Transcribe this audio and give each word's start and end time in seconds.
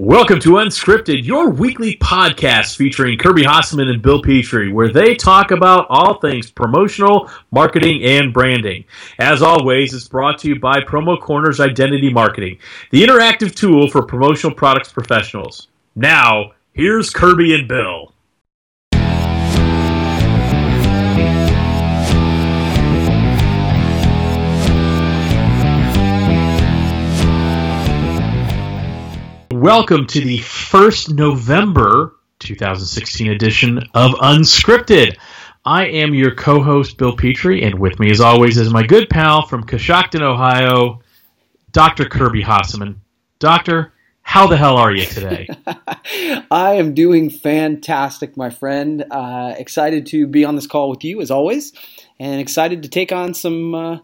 Welcome 0.00 0.38
to 0.42 0.50
Unscripted, 0.50 1.24
your 1.24 1.50
weekly 1.50 1.96
podcast 1.96 2.76
featuring 2.76 3.18
Kirby 3.18 3.42
Hasseman 3.42 3.90
and 3.90 4.00
Bill 4.00 4.22
Petrie, 4.22 4.72
where 4.72 4.92
they 4.92 5.16
talk 5.16 5.50
about 5.50 5.88
all 5.90 6.20
things 6.20 6.52
promotional, 6.52 7.28
marketing, 7.50 8.04
and 8.04 8.32
branding. 8.32 8.84
As 9.18 9.42
always, 9.42 9.92
it's 9.92 10.06
brought 10.06 10.38
to 10.38 10.48
you 10.50 10.60
by 10.60 10.82
Promo 10.82 11.20
Corners 11.20 11.58
Identity 11.58 12.12
Marketing, 12.12 12.60
the 12.92 13.02
interactive 13.02 13.56
tool 13.56 13.90
for 13.90 14.02
promotional 14.02 14.54
products 14.54 14.92
professionals. 14.92 15.66
Now, 15.96 16.52
here's 16.74 17.10
Kirby 17.10 17.52
and 17.56 17.66
Bill. 17.66 18.14
Welcome 29.68 30.06
to 30.06 30.22
the 30.22 30.38
first 30.38 31.12
November 31.12 32.16
2016 32.38 33.30
edition 33.30 33.76
of 33.92 34.12
Unscripted. 34.12 35.18
I 35.62 35.88
am 35.88 36.14
your 36.14 36.34
co 36.34 36.62
host, 36.62 36.96
Bill 36.96 37.14
Petrie, 37.14 37.62
and 37.62 37.78
with 37.78 38.00
me, 38.00 38.10
as 38.10 38.22
always, 38.22 38.56
is 38.56 38.72
my 38.72 38.82
good 38.82 39.10
pal 39.10 39.46
from 39.46 39.64
Coshocton, 39.64 40.22
Ohio, 40.22 41.02
Dr. 41.72 42.06
Kirby 42.06 42.42
Hasseman. 42.42 42.96
Doctor, 43.40 43.92
how 44.22 44.46
the 44.46 44.56
hell 44.56 44.78
are 44.78 44.90
you 44.90 45.04
today? 45.04 45.46
I 46.50 46.76
am 46.76 46.94
doing 46.94 47.28
fantastic, 47.28 48.38
my 48.38 48.48
friend. 48.48 49.04
Uh, 49.10 49.52
excited 49.58 50.06
to 50.06 50.26
be 50.26 50.46
on 50.46 50.56
this 50.56 50.66
call 50.66 50.88
with 50.88 51.04
you, 51.04 51.20
as 51.20 51.30
always, 51.30 51.74
and 52.18 52.40
excited 52.40 52.84
to 52.84 52.88
take 52.88 53.12
on 53.12 53.34
some. 53.34 53.74
Uh, 53.74 53.98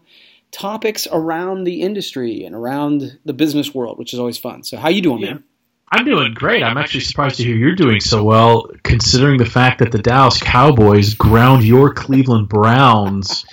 topics 0.51 1.05
around 1.11 1.65
the 1.65 1.81
industry 1.81 2.45
and 2.45 2.55
around 2.55 3.19
the 3.25 3.33
business 3.33 3.75
world, 3.75 3.99
which 3.99 4.13
is 4.13 4.19
always 4.19 4.37
fun. 4.37 4.63
So, 4.63 4.77
how 4.77 4.87
you 4.87 5.01
doing, 5.01 5.19
Yeah. 5.19 5.33
man? 5.33 5.43
I'm 5.91 6.03
doing 6.03 6.33
great. 6.33 6.63
I'm 6.63 6.77
actually 6.77 7.01
surprised 7.01 7.37
to 7.37 7.43
hear 7.43 7.55
you're 7.55 7.75
doing 7.75 7.99
so 7.99 8.23
well, 8.23 8.67
considering 8.83 9.37
the 9.37 9.45
fact 9.45 9.79
that 9.79 9.91
the 9.91 9.99
Dallas 9.99 10.39
Cowboys 10.41 11.13
ground 11.13 11.63
your 11.63 11.93
Cleveland 11.93 12.49
Browns 12.49 13.45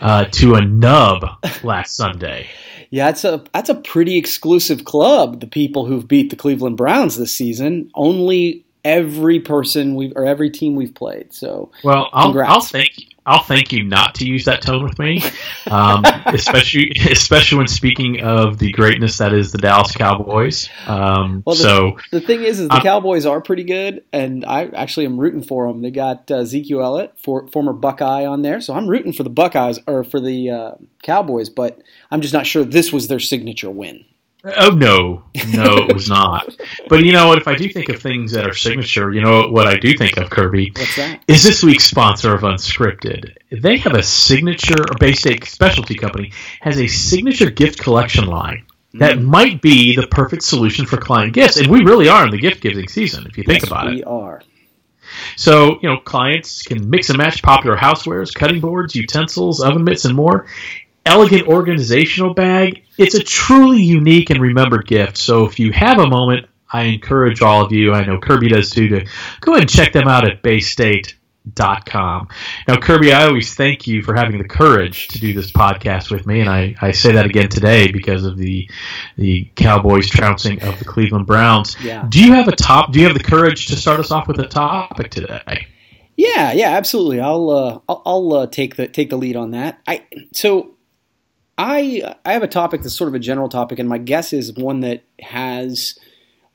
uh, 0.00 0.24
to 0.24 0.54
a 0.54 0.60
nub 0.64 1.24
last 1.62 1.96
Sunday. 1.96 2.48
Yeah, 2.90 3.08
it's 3.08 3.24
a 3.24 3.44
that's 3.52 3.68
a 3.68 3.74
pretty 3.74 4.16
exclusive 4.16 4.84
club. 4.84 5.40
The 5.40 5.46
people 5.46 5.86
who've 5.86 6.06
beat 6.06 6.30
the 6.30 6.36
Cleveland 6.36 6.76
Browns 6.76 7.16
this 7.16 7.34
season, 7.34 7.90
only 7.94 8.64
every 8.84 9.40
person 9.40 9.94
we 9.96 10.12
or 10.14 10.24
every 10.24 10.50
team 10.50 10.76
we've 10.76 10.94
played. 10.94 11.32
So, 11.32 11.72
Well, 11.82 12.08
I'll, 12.12 12.26
Congrats. 12.26 12.52
I'll 12.52 12.60
thank 12.60 13.15
I'll 13.26 13.42
thank 13.42 13.72
you 13.72 13.82
not 13.82 14.14
to 14.16 14.26
use 14.26 14.44
that 14.44 14.62
tone 14.62 14.84
with 14.84 14.98
me, 14.98 15.22
um, 15.70 16.04
especially 16.26 16.92
especially 17.10 17.58
when 17.58 17.66
speaking 17.66 18.20
of 18.22 18.58
the 18.58 18.70
greatness 18.70 19.18
that 19.18 19.32
is 19.34 19.50
the 19.52 19.58
Dallas 19.58 19.92
Cowboys. 19.92 20.68
Um, 20.86 21.42
Well, 21.44 21.56
the- 21.56 21.62
so 21.62 21.96
the 22.12 22.20
thing 22.20 22.42
is, 22.44 22.60
is 22.60 22.68
the 22.68 22.74
I'm- 22.74 22.82
Cowboys 22.82 23.26
are 23.26 23.40
pretty 23.40 23.64
good, 23.64 24.04
and 24.12 24.44
I 24.44 24.66
actually 24.66 25.06
am 25.06 25.18
rooting 25.18 25.42
for 25.42 25.66
them. 25.66 25.82
They 25.82 25.90
got 25.90 26.30
uh, 26.30 26.36
Ezekiel 26.36 26.82
Elliott, 26.82 27.14
for, 27.18 27.48
former 27.48 27.72
Buckeye, 27.72 28.24
on 28.26 28.42
there, 28.42 28.60
so 28.60 28.74
I'm 28.74 28.86
rooting 28.88 29.12
for 29.12 29.24
the 29.24 29.30
Buckeyes 29.30 29.80
or 29.86 30.04
for 30.04 30.20
the 30.20 30.50
uh, 30.50 30.70
Cowboys. 31.02 31.50
But 31.50 31.82
I'm 32.10 32.20
just 32.20 32.32
not 32.34 32.46
sure 32.46 32.64
this 32.64 32.92
was 32.92 33.08
their 33.08 33.20
signature 33.20 33.70
win. 33.70 34.04
Oh 34.54 34.70
no, 34.70 35.24
no, 35.52 35.76
it 35.88 35.92
was 35.92 36.08
not. 36.18 36.56
But 36.88 37.04
you 37.04 37.12
know 37.12 37.26
what? 37.26 37.38
If 37.38 37.48
I 37.48 37.56
do 37.56 37.68
think 37.68 37.88
of 37.88 38.00
things 38.00 38.32
that 38.32 38.46
are 38.46 38.54
signature, 38.54 39.12
you 39.12 39.20
know 39.20 39.48
what 39.48 39.66
I 39.66 39.76
do 39.76 39.96
think 39.96 40.16
of 40.18 40.30
Kirby 40.30 40.72
What's 40.76 40.96
that? 40.96 41.24
is 41.26 41.42
this 41.42 41.62
week's 41.62 41.84
sponsor 41.84 42.34
of 42.34 42.42
Unscripted. 42.42 43.36
They 43.50 43.78
have 43.78 43.94
a 43.94 44.02
signature, 44.02 44.80
or 44.80 44.96
Bay 45.00 45.12
State 45.14 45.44
Specialty 45.46 45.96
Company 45.96 46.32
has 46.60 46.78
a 46.78 46.86
signature 46.86 47.50
gift 47.50 47.80
collection 47.80 48.26
line 48.26 48.66
that 48.94 49.18
hmm. 49.18 49.24
might 49.24 49.60
be 49.60 49.96
the 49.96 50.06
perfect 50.06 50.44
solution 50.44 50.86
for 50.86 50.96
client 50.96 51.32
gifts, 51.32 51.56
and 51.56 51.66
we 51.66 51.82
really 51.82 52.08
are 52.08 52.24
in 52.24 52.30
the 52.30 52.38
gift 52.38 52.60
giving 52.60 52.88
season 52.88 53.26
if 53.26 53.36
you 53.36 53.44
think 53.44 53.62
Yes, 53.62 53.70
about 53.70 53.86
we 53.86 53.92
it. 53.92 53.96
We 53.96 54.04
are. 54.04 54.42
So, 55.36 55.78
you 55.82 55.88
know, 55.88 55.98
clients 55.98 56.62
can 56.62 56.88
mix 56.90 57.08
and 57.08 57.18
match 57.18 57.42
popular 57.42 57.76
housewares, 57.76 58.34
cutting 58.34 58.60
boards, 58.60 58.94
utensils, 58.94 59.60
oven 59.60 59.84
mitts, 59.84 60.04
and 60.04 60.14
more. 60.14 60.46
Elegant 61.06 61.46
organizational 61.46 62.34
bag. 62.34 62.82
It's 62.98 63.14
a 63.14 63.22
truly 63.22 63.80
unique 63.80 64.30
and 64.30 64.40
remembered 64.40 64.86
gift. 64.86 65.16
So, 65.16 65.46
if 65.46 65.58
you 65.58 65.72
have 65.72 65.98
a 65.98 66.06
moment, 66.06 66.46
I 66.70 66.82
encourage 66.82 67.42
all 67.42 67.64
of 67.64 67.72
you, 67.72 67.92
I 67.92 68.04
know 68.04 68.18
Kirby 68.18 68.48
does 68.48 68.70
too, 68.70 68.88
to 68.88 69.06
go 69.40 69.52
ahead 69.52 69.62
and 69.62 69.70
check 69.70 69.92
them 69.92 70.08
out 70.08 70.28
at 70.28 70.42
baystate.com. 70.42 72.28
Now, 72.66 72.76
Kirby, 72.76 73.12
I 73.12 73.26
always 73.26 73.54
thank 73.54 73.86
you 73.86 74.02
for 74.02 74.14
having 74.14 74.38
the 74.38 74.48
courage 74.48 75.08
to 75.08 75.20
do 75.20 75.32
this 75.32 75.50
podcast 75.52 76.10
with 76.10 76.26
me, 76.26 76.40
and 76.40 76.50
I, 76.50 76.74
I 76.80 76.90
say 76.90 77.12
that 77.12 77.24
again 77.24 77.48
today 77.48 77.90
because 77.92 78.24
of 78.24 78.36
the 78.36 78.68
the 79.16 79.48
Cowboys 79.54 80.08
trouncing 80.08 80.62
of 80.62 80.78
the 80.78 80.84
Cleveland 80.84 81.26
Browns. 81.26 81.76
Yeah. 81.80 82.04
Do 82.08 82.22
you 82.22 82.32
have 82.32 82.48
a 82.48 82.56
top? 82.56 82.92
Do 82.92 82.98
you 82.98 83.06
have 83.06 83.16
the 83.16 83.24
courage 83.24 83.66
to 83.66 83.76
start 83.76 84.00
us 84.00 84.10
off 84.10 84.26
with 84.26 84.40
a 84.40 84.48
topic 84.48 85.10
today? 85.10 85.68
Yeah, 86.16 86.52
yeah, 86.52 86.70
absolutely. 86.70 87.20
I'll 87.20 87.50
uh, 87.50 87.78
I'll, 87.88 88.02
I'll 88.06 88.32
uh, 88.32 88.46
take 88.46 88.76
the 88.76 88.88
take 88.88 89.10
the 89.10 89.16
lead 89.16 89.36
on 89.36 89.52
that. 89.52 89.78
I 89.86 90.04
so 90.32 90.75
I 91.58 92.14
I 92.24 92.32
have 92.32 92.42
a 92.42 92.48
topic 92.48 92.82
that's 92.82 92.96
sort 92.96 93.08
of 93.08 93.14
a 93.14 93.18
general 93.18 93.48
topic, 93.48 93.78
and 93.78 93.88
my 93.88 93.98
guess 93.98 94.32
is 94.32 94.52
one 94.54 94.80
that 94.80 95.02
has 95.20 95.98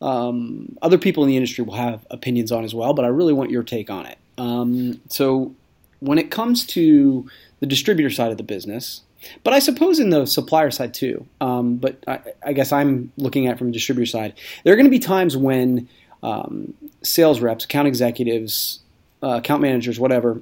um, 0.02 0.78
other 0.82 0.98
people 0.98 1.24
in 1.24 1.30
the 1.30 1.38
industry 1.38 1.64
will 1.64 1.76
have 1.76 2.06
opinions 2.12 2.52
on 2.52 2.64
as 2.64 2.74
well. 2.74 2.94
But 2.94 3.06
I 3.06 3.10
really 3.10 3.34
want 3.34 3.52
your 3.52 3.64
take 3.64 3.90
on 3.90 4.06
it. 4.06 4.18
Um, 4.38 5.02
so 5.10 5.54
when 6.00 6.18
it 6.18 6.32
comes 6.32 6.66
to 6.68 7.30
the 7.60 7.68
distributor 7.68 8.10
side 8.10 8.32
of 8.32 8.38
the 8.38 8.44
business, 8.44 9.02
but 9.44 9.54
I 9.54 9.60
suppose 9.60 10.00
in 10.00 10.10
the 10.10 10.26
supplier 10.26 10.72
side 10.72 10.94
too. 10.94 11.26
Um, 11.40 11.78
but 11.78 12.04
I, 12.08 12.20
I 12.46 12.54
guess 12.54 12.72
I'm 12.72 13.12
looking 13.18 13.48
at 13.48 13.58
from 13.58 13.68
the 13.68 13.74
distributor 13.74 14.08
side. 14.08 14.34
There 14.64 14.74
are 14.74 14.76
going 14.76 14.88
to 14.88 14.92
be 14.92 15.00
times 15.00 15.38
when 15.38 15.88
um, 16.24 16.74
sales 17.04 17.40
reps, 17.40 17.66
account 17.66 17.88
executives, 17.88 18.80
uh, 19.24 19.38
account 19.38 19.62
managers, 19.62 20.00
whatever, 20.00 20.42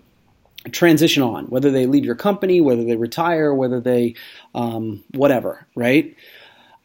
transition 0.71 1.23
on, 1.23 1.45
whether 1.45 1.71
they 1.71 1.85
leave 1.85 2.05
your 2.05 2.15
company, 2.15 2.61
whether 2.61 2.83
they 2.83 2.95
retire, 2.95 3.53
whether 3.53 3.79
they, 3.79 4.15
um, 4.53 5.03
whatever, 5.11 5.67
right? 5.75 6.15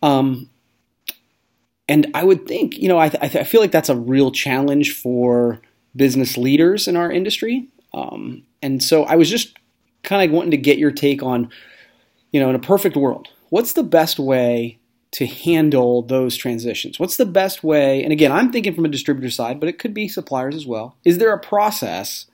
Um, 0.02 0.48
and 1.88 2.06
I 2.14 2.24
would 2.24 2.46
think, 2.46 2.78
you 2.78 2.88
know, 2.88 2.98
I, 2.98 3.08
th- 3.08 3.34
I, 3.34 3.44
feel 3.44 3.60
like 3.60 3.72
that's 3.72 3.88
a 3.88 3.96
real 3.96 4.30
challenge 4.30 4.94
for 4.94 5.60
business 5.94 6.36
leaders 6.36 6.88
in 6.88 6.96
our 6.96 7.10
industry. 7.10 7.68
Um, 7.92 8.44
and 8.62 8.82
so 8.82 9.04
I 9.04 9.16
was 9.16 9.28
just 9.28 9.56
kind 10.02 10.28
of 10.28 10.34
wanting 10.34 10.52
to 10.52 10.56
get 10.56 10.78
your 10.78 10.90
take 10.90 11.22
on, 11.22 11.50
you 12.32 12.40
know, 12.40 12.48
in 12.48 12.54
a 12.54 12.60
perfect 12.60 12.96
world, 12.96 13.28
what's 13.50 13.72
the 13.72 13.82
best 13.82 14.18
way 14.18 14.78
to 15.12 15.26
handle 15.26 16.02
those 16.02 16.36
transitions? 16.36 16.98
What's 16.98 17.16
the 17.16 17.26
best 17.26 17.62
way? 17.62 18.02
And 18.02 18.12
again, 18.12 18.32
I'm 18.32 18.50
thinking 18.50 18.74
from 18.74 18.84
a 18.84 18.88
distributor 18.88 19.30
side, 19.30 19.60
but 19.60 19.68
it 19.68 19.78
could 19.78 19.94
be 19.94 20.08
suppliers 20.08 20.56
as 20.56 20.66
well. 20.66 20.96
Is 21.04 21.18
there 21.18 21.32
a 21.32 21.38
process, 21.38 22.26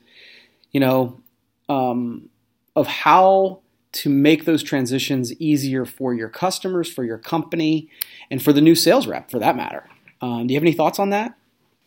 you 0.72 0.81
know, 0.81 1.21
um, 1.70 2.28
of 2.76 2.86
how 2.86 3.60
to 3.92 4.08
make 4.10 4.44
those 4.44 4.62
transitions 4.62 5.32
easier 5.41 5.84
for 5.84 6.14
your 6.14 6.28
customers, 6.28 6.92
for 6.92 7.04
your 7.04 7.19
company, 7.19 7.88
and 8.31 8.42
for 8.42 8.53
the 8.53 8.60
new 8.60 8.75
sales 8.75 9.06
rep, 9.06 9.31
for 9.31 9.38
that 9.38 9.56
matter? 9.56 9.84
Um, 10.20 10.47
do 10.47 10.53
you 10.54 10.56
have 10.59 10.62
any 10.64 10.72
thoughts 10.72 10.98
on 10.98 11.10
that? 11.10 11.34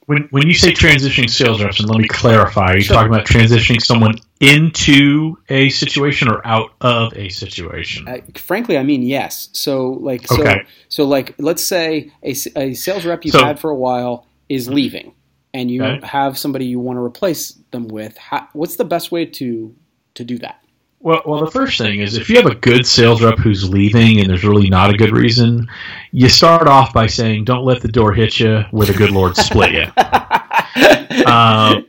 When, 0.05 0.27
when 0.31 0.47
you 0.47 0.53
say 0.53 0.73
transitioning 0.73 1.29
sales 1.29 1.63
reps, 1.63 1.79
and 1.79 1.87
let 1.89 1.97
me 1.97 2.07
clarify, 2.09 2.71
are 2.73 2.75
you 2.75 2.81
Sure. 2.83 2.95
talking 2.97 3.13
about 3.13 3.25
transitioning 3.25 3.81
someone 3.81 4.15
into 4.41 5.37
a 5.47 5.69
situation 5.69 6.27
or 6.29 6.45
out 6.45 6.71
of 6.81 7.13
a 7.15 7.29
situation? 7.29 8.05
Uh, 8.07 8.17
frankly, 8.35 8.77
I 8.77 8.83
mean 8.83 9.03
yes. 9.03 9.47
So 9.53 9.91
like 9.91 10.27
so 10.27 10.41
Okay. 10.41 10.63
so 10.89 11.05
like 11.05 11.35
let's 11.37 11.63
say 11.63 12.11
a 12.21 12.33
sales 12.33 13.05
rep 13.05 13.23
you've 13.23 13.33
So- 13.33 13.45
had 13.45 13.59
for 13.59 13.69
a 13.69 13.75
while 13.75 14.27
is 14.49 14.67
leaving, 14.67 15.13
and 15.53 15.69
you 15.69 15.83
Okay. 15.83 16.05
have 16.07 16.37
somebody 16.37 16.65
you 16.65 16.79
want 16.79 16.97
to 16.97 17.03
replace 17.03 17.51
them 17.71 17.87
with. 17.87 18.17
How, 18.17 18.47
what's 18.53 18.75
the 18.75 18.85
best 18.85 19.11
way 19.11 19.25
to 19.25 19.73
to 20.15 20.23
do 20.23 20.37
that? 20.39 20.59
Well, 20.99 21.21
well, 21.25 21.43
the 21.43 21.51
first 21.51 21.77
thing 21.77 21.99
is 21.99 22.15
if 22.15 22.29
you 22.29 22.37
have 22.37 22.45
a 22.45 22.55
good 22.55 22.87
sales 22.87 23.21
rep 23.21 23.37
who's 23.37 23.69
leaving 23.69 24.21
and 24.21 24.29
there's 24.29 24.45
really 24.45 24.69
not 24.69 24.89
a 24.89 24.97
good 24.97 25.11
reason, 25.11 25.67
you 26.11 26.29
start 26.29 26.67
off 26.67 26.93
by 26.93 27.07
saying, 27.07 27.43
"Don't 27.43 27.65
let 27.65 27.81
the 27.81 27.89
door 27.89 28.13
hit 28.13 28.39
you 28.39 28.63
where 28.71 28.87
the 28.87 28.93
good 28.93 29.11
Lord 29.11 29.35
split 29.35 29.71
you." 29.73 29.83
um, 31.25 31.85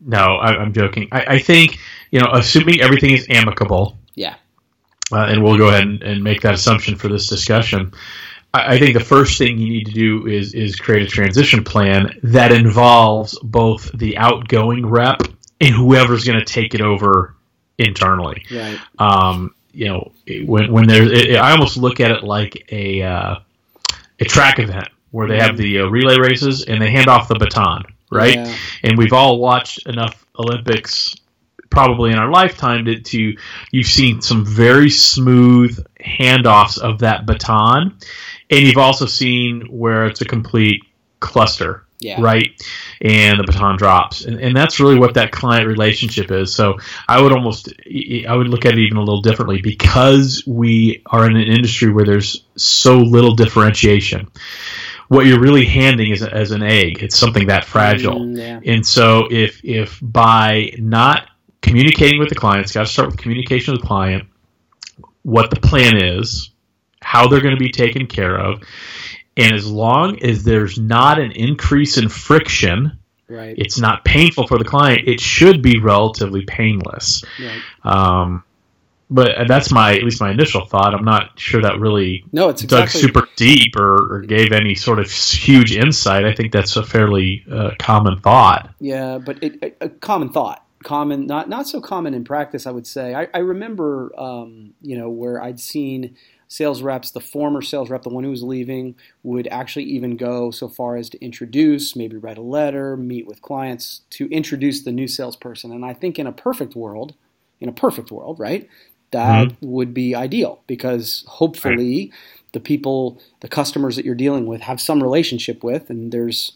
no, 0.00 0.36
I, 0.36 0.56
I'm 0.58 0.72
joking. 0.72 1.08
I, 1.12 1.24
I 1.34 1.38
think 1.38 1.78
you 2.10 2.20
know, 2.20 2.28
assuming 2.32 2.80
everything 2.82 3.12
is 3.12 3.26
amicable, 3.30 3.96
yeah. 4.14 4.34
uh, 5.10 5.24
and 5.24 5.42
we'll 5.42 5.56
go 5.56 5.68
ahead 5.68 5.84
and, 5.84 6.02
and 6.02 6.22
make 6.22 6.42
that 6.42 6.52
assumption 6.52 6.94
for 6.96 7.08
this 7.08 7.26
discussion. 7.28 7.92
I, 8.54 8.78
think 8.78 8.94
the 8.94 9.04
first 9.04 9.38
thing 9.38 9.58
you 9.58 9.68
need 9.70 9.86
to 9.86 9.92
do 9.92 10.26
is 10.26 10.54
is 10.54 10.76
create 10.76 11.02
a 11.02 11.06
transition 11.06 11.64
plan 11.64 12.18
that 12.22 12.52
involves 12.52 13.38
both 13.42 13.90
the 13.92 14.18
outgoing 14.18 14.84
rep 14.84 15.22
and 15.60 15.74
whoever's 15.74 16.24
going 16.24 16.38
to 16.38 16.44
take 16.44 16.74
it 16.74 16.80
over 16.80 17.34
internally. 17.78 18.44
Right. 18.50 18.78
Um, 18.98 19.54
you 19.72 19.88
know, 19.88 20.12
when 20.44 20.70
when 20.70 20.86
there's, 20.86 21.10
it, 21.10 21.36
I 21.36 21.52
almost 21.52 21.76
look 21.76 22.00
at 22.00 22.10
it 22.10 22.24
like 22.24 22.66
a 22.70 23.02
uh, 23.02 23.36
a 24.20 24.24
track 24.24 24.58
event 24.58 24.88
where 25.10 25.28
they 25.28 25.38
have 25.38 25.56
the 25.56 25.80
uh, 25.80 25.86
relay 25.86 26.18
races 26.18 26.64
and 26.64 26.80
they 26.80 26.90
hand 26.90 27.08
off 27.08 27.28
the 27.28 27.34
baton, 27.34 27.84
right? 28.10 28.36
Yeah. 28.36 28.54
And 28.82 28.98
we've 28.98 29.12
all 29.12 29.38
watched 29.38 29.86
enough 29.86 30.26
Olympics 30.38 31.14
probably 31.70 32.10
in 32.10 32.18
our 32.18 32.30
lifetime 32.30 32.84
to, 32.84 33.00
to 33.00 33.36
you've 33.70 33.86
seen 33.86 34.20
some 34.20 34.44
very 34.44 34.90
smooth 34.90 35.78
handoffs 36.00 36.78
of 36.78 36.98
that 36.98 37.24
baton 37.24 37.98
and 38.50 38.60
you've 38.60 38.78
also 38.78 39.06
seen 39.06 39.62
where 39.70 40.06
it's 40.06 40.20
a 40.20 40.24
complete 40.24 40.82
cluster 41.20 41.84
Yeah. 42.00 42.20
right? 42.20 42.50
And 43.00 43.38
the 43.38 43.44
baton 43.44 43.76
drops. 43.76 44.24
And, 44.24 44.40
and 44.40 44.56
that's 44.56 44.80
really 44.80 44.98
what 44.98 45.14
that 45.14 45.30
client 45.30 45.66
relationship 45.68 46.30
is. 46.32 46.52
So 46.54 46.78
i 47.08 47.20
would 47.22 47.32
almost 47.32 47.72
i 48.28 48.34
would 48.34 48.48
look 48.48 48.66
at 48.66 48.72
it 48.72 48.78
even 48.80 48.96
a 48.96 49.00
little 49.00 49.22
differently 49.22 49.60
because 49.62 50.42
we 50.46 51.02
are 51.06 51.24
in 51.30 51.36
an 51.36 51.46
industry 51.46 51.92
where 51.92 52.04
there's 52.04 52.44
so 52.56 52.98
little 52.98 53.34
differentiation. 53.36 54.28
What 55.08 55.26
you're 55.26 55.40
really 55.40 55.66
handing 55.66 56.10
is 56.10 56.22
as 56.22 56.52
an 56.52 56.62
egg. 56.62 57.02
It's 57.02 57.16
something 57.18 57.48
that 57.48 57.64
fragile. 57.66 58.20
Mm, 58.20 58.38
yeah. 58.38 58.60
and 58.72 58.86
so 58.86 59.28
if 59.30 59.60
if 59.64 59.98
by 60.02 60.72
not 60.78 61.28
communicating 61.60 62.18
with 62.18 62.28
the 62.30 62.34
client 62.34 62.64
it's 62.64 62.72
got 62.72 62.86
to 62.86 62.92
start 62.92 63.08
with 63.10 63.16
communication 63.18 63.72
with 63.72 63.82
the 63.82 63.86
client 63.86 64.24
what 65.22 65.50
the 65.50 65.60
plan 65.60 65.96
is 66.02 66.50
how 67.04 67.28
they're 67.28 67.40
going 67.40 67.54
to 67.54 67.60
be 67.60 67.70
taken 67.70 68.06
care 68.06 68.38
of 68.38 68.62
and 69.36 69.54
as 69.54 69.66
long 69.70 70.22
as 70.22 70.44
there's 70.44 70.78
not 70.78 71.18
an 71.18 71.32
increase 71.32 71.96
in 71.98 72.08
friction 72.08 72.98
Right. 73.28 73.54
it's 73.56 73.78
not 73.78 74.04
painful 74.04 74.46
for 74.46 74.58
the 74.58 74.64
client 74.64 75.08
it 75.08 75.18
should 75.20 75.62
be 75.62 75.78
relatively 75.80 76.44
painless 76.44 77.24
right. 77.40 77.62
um, 77.82 78.44
but 79.08 79.46
that's 79.48 79.70
my 79.72 79.94
at 79.94 80.02
least 80.02 80.20
my 80.20 80.30
initial 80.30 80.66
thought 80.66 80.92
i'm 80.94 81.04
not 81.04 81.38
sure 81.38 81.62
that 81.62 81.80
really 81.80 82.24
No, 82.32 82.50
it's 82.50 82.60
dug 82.62 82.84
exactly 82.84 83.00
super 83.00 83.28
deep 83.36 83.76
or, 83.76 84.16
or 84.16 84.20
gave 84.20 84.52
any 84.52 84.74
sort 84.74 84.98
of 84.98 85.10
huge 85.10 85.74
insight 85.74 86.26
i 86.26 86.34
think 86.34 86.52
that's 86.52 86.76
a 86.76 86.84
fairly 86.84 87.42
uh, 87.50 87.70
common 87.78 88.20
thought 88.20 88.70
Yeah, 88.80 89.16
but 89.18 89.42
it, 89.42 89.58
a, 89.62 89.86
a 89.86 89.88
common 89.88 90.28
thought, 90.30 90.66
common, 90.82 91.26
not 91.26 91.48
not 91.48 91.66
so 91.68 91.80
common 91.80 92.12
in 92.12 92.24
practice. 92.24 92.66
I 92.66 92.70
would 92.70 92.86
say. 92.86 93.14
I, 93.14 93.28
I 93.32 93.38
remember, 93.38 94.12
um, 94.18 94.74
you 94.82 94.98
know, 94.98 95.08
where 95.08 95.40
I'd 95.42 95.60
seen 95.60 96.16
sales 96.52 96.82
reps, 96.82 97.10
the 97.10 97.20
former 97.20 97.62
sales 97.62 97.88
rep, 97.88 98.02
the 98.02 98.10
one 98.10 98.24
who 98.24 98.30
was 98.30 98.42
leaving, 98.42 98.94
would 99.22 99.48
actually 99.48 99.84
even 99.84 100.18
go 100.18 100.50
so 100.50 100.68
far 100.68 100.96
as 100.96 101.08
to 101.08 101.24
introduce, 101.24 101.96
maybe 101.96 102.18
write 102.18 102.36
a 102.36 102.42
letter, 102.42 102.94
meet 102.94 103.26
with 103.26 103.40
clients 103.40 104.02
to 104.10 104.28
introduce 104.28 104.82
the 104.82 104.92
new 104.92 105.08
salesperson. 105.08 105.72
And 105.72 105.82
I 105.82 105.94
think 105.94 106.18
in 106.18 106.26
a 106.26 106.32
perfect 106.32 106.76
world, 106.76 107.14
in 107.58 107.70
a 107.70 107.72
perfect 107.72 108.10
world, 108.10 108.38
right, 108.38 108.68
that 109.12 109.48
mm-hmm. 109.48 109.66
would 109.66 109.94
be 109.94 110.14
ideal 110.14 110.60
because 110.66 111.24
hopefully 111.26 112.12
the 112.52 112.60
people, 112.60 113.22
the 113.40 113.48
customers 113.48 113.96
that 113.96 114.04
you're 114.04 114.14
dealing 114.14 114.44
with, 114.44 114.60
have 114.60 114.78
some 114.78 115.02
relationship 115.02 115.64
with, 115.64 115.88
and 115.88 116.12
there's 116.12 116.52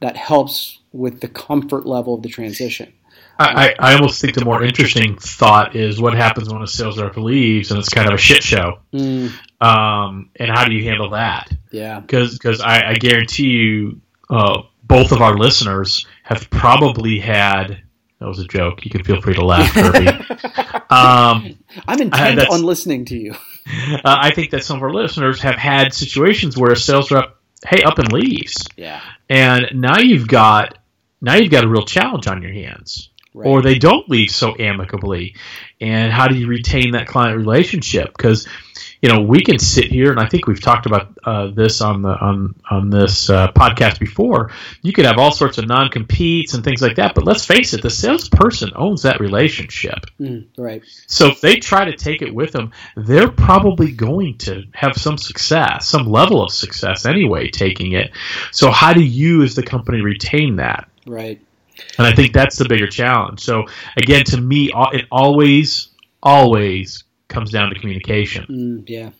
that 0.00 0.16
helps 0.16 0.78
with 0.92 1.20
the 1.22 1.28
comfort 1.28 1.86
level 1.86 2.14
of 2.14 2.22
the 2.22 2.28
transition. 2.28 2.92
I, 3.40 3.74
I 3.78 3.94
almost 3.94 4.20
think 4.20 4.34
the 4.34 4.44
more 4.44 4.62
interesting 4.62 5.16
thought 5.16 5.74
is 5.74 6.00
what 6.00 6.14
happens 6.14 6.52
when 6.52 6.60
a 6.60 6.66
sales 6.66 7.00
rep 7.00 7.16
leaves 7.16 7.70
and 7.70 7.80
it's 7.80 7.88
kind 7.88 8.06
of 8.06 8.14
a 8.14 8.18
shit 8.18 8.42
show. 8.42 8.80
Mm, 8.92 9.32
um, 9.62 10.30
and 10.36 10.50
how 10.50 10.66
do 10.66 10.74
you 10.74 10.84
handle 10.84 11.10
that? 11.10 11.50
Yeah, 11.70 12.00
because 12.00 12.60
I, 12.60 12.90
I 12.90 12.94
guarantee 12.94 13.48
you 13.48 14.00
uh, 14.28 14.62
both 14.82 15.12
of 15.12 15.22
our 15.22 15.38
listeners 15.38 16.06
have 16.22 16.50
probably 16.50 17.18
had 17.18 17.82
that 18.18 18.28
was 18.28 18.38
a 18.38 18.46
joke. 18.46 18.84
You 18.84 18.90
can 18.90 19.02
feel 19.04 19.22
free 19.22 19.34
to 19.34 19.44
laugh 19.44 19.72
Kirby. 19.72 20.08
Um, 20.90 21.56
I'm 21.86 22.00
intent 22.00 22.40
on 22.50 22.64
listening 22.64 23.04
to 23.06 23.16
you. 23.16 23.30
uh, 23.70 24.00
I 24.04 24.32
think 24.34 24.50
that 24.50 24.64
some 24.64 24.78
of 24.78 24.82
our 24.82 24.92
listeners 24.92 25.40
have 25.42 25.54
had 25.54 25.94
situations 25.94 26.56
where 26.56 26.72
a 26.72 26.76
sales 26.76 27.12
rep 27.12 27.36
hey 27.64 27.84
up 27.84 28.00
and 28.00 28.10
leaves. 28.12 28.66
Yeah, 28.76 29.00
and 29.28 29.68
now 29.74 30.00
you've 30.00 30.26
got 30.26 30.78
now 31.20 31.36
you've 31.36 31.52
got 31.52 31.62
a 31.62 31.68
real 31.68 31.84
challenge 31.84 32.26
on 32.26 32.42
your 32.42 32.52
hands 32.52 33.09
right. 33.34 33.46
or 33.46 33.62
they 33.62 33.78
don't 33.78 34.08
leave 34.08 34.30
so 34.30 34.54
amicably 34.58 35.34
and 35.80 36.12
how 36.12 36.26
do 36.28 36.36
you 36.36 36.46
retain 36.46 36.92
that 36.92 37.06
client 37.06 37.36
relationship 37.36 38.08
because 38.16 38.46
you 39.02 39.08
know 39.08 39.22
we 39.22 39.40
can 39.42 39.58
sit 39.58 39.86
here 39.86 40.10
and 40.10 40.20
i 40.20 40.26
think 40.28 40.46
we've 40.46 40.60
talked 40.60 40.84
about 40.86 41.16
uh, 41.24 41.46
this 41.48 41.80
on 41.80 42.02
the 42.02 42.10
on 42.10 42.54
on 42.70 42.90
this 42.90 43.30
uh, 43.30 43.50
podcast 43.52 43.98
before 43.98 44.50
you 44.82 44.92
could 44.92 45.06
have 45.06 45.16
all 45.18 45.32
sorts 45.32 45.56
of 45.58 45.66
non-competes 45.66 46.52
and 46.54 46.62
things 46.64 46.82
like 46.82 46.96
that 46.96 47.14
but 47.14 47.24
let's 47.24 47.44
face 47.46 47.72
it 47.72 47.80
the 47.82 47.88
salesperson 47.90 48.70
owns 48.76 49.02
that 49.02 49.20
relationship 49.20 49.98
Mm, 50.20 50.46
right. 50.58 50.82
so 51.06 51.28
if 51.28 51.40
they 51.40 51.56
try 51.56 51.84
to 51.86 51.96
take 51.96 52.20
it 52.20 52.34
with 52.34 52.52
them 52.52 52.72
they're 52.96 53.30
probably 53.30 53.90
going 53.92 54.36
to 54.38 54.64
have 54.74 54.94
some 54.96 55.16
success 55.16 55.86
some 55.88 56.06
level 56.06 56.42
of 56.42 56.52
success 56.52 57.06
anyway 57.06 57.48
taking 57.48 57.92
it 57.92 58.10
so 58.52 58.70
how 58.70 58.92
do 58.92 59.02
you 59.02 59.42
as 59.42 59.54
the 59.54 59.62
company 59.62 60.00
retain 60.02 60.56
that 60.56 60.88
Right. 61.06 61.40
And 61.98 62.06
I 62.06 62.14
think 62.14 62.32
that's 62.32 62.56
the 62.58 62.68
bigger 62.68 62.86
challenge. 62.86 63.40
So 63.40 63.64
again, 63.96 64.24
to 64.26 64.40
me, 64.40 64.72
it 64.92 65.06
always, 65.10 65.88
always 66.22 67.04
comes 67.28 67.50
down 67.50 67.70
to 67.70 67.78
communication. 67.78 68.46
Mm, 68.48 68.84
yeah. 68.88 69.10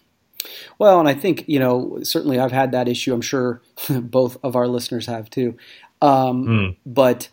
Well, 0.79 0.99
and 1.01 1.09
I 1.09 1.15
think 1.15 1.45
you 1.47 1.59
know 1.59 1.99
certainly 2.03 2.39
I've 2.39 2.53
had 2.53 2.73
that 2.73 2.89
issue. 2.89 3.12
I'm 3.12 3.21
sure 3.21 3.62
both 3.91 4.39
of 4.43 4.57
our 4.57 4.67
listeners 4.67 5.07
have 5.07 5.31
too. 5.31 5.57
Um, 6.03 6.47
Mm. 6.47 6.77
But 6.87 7.29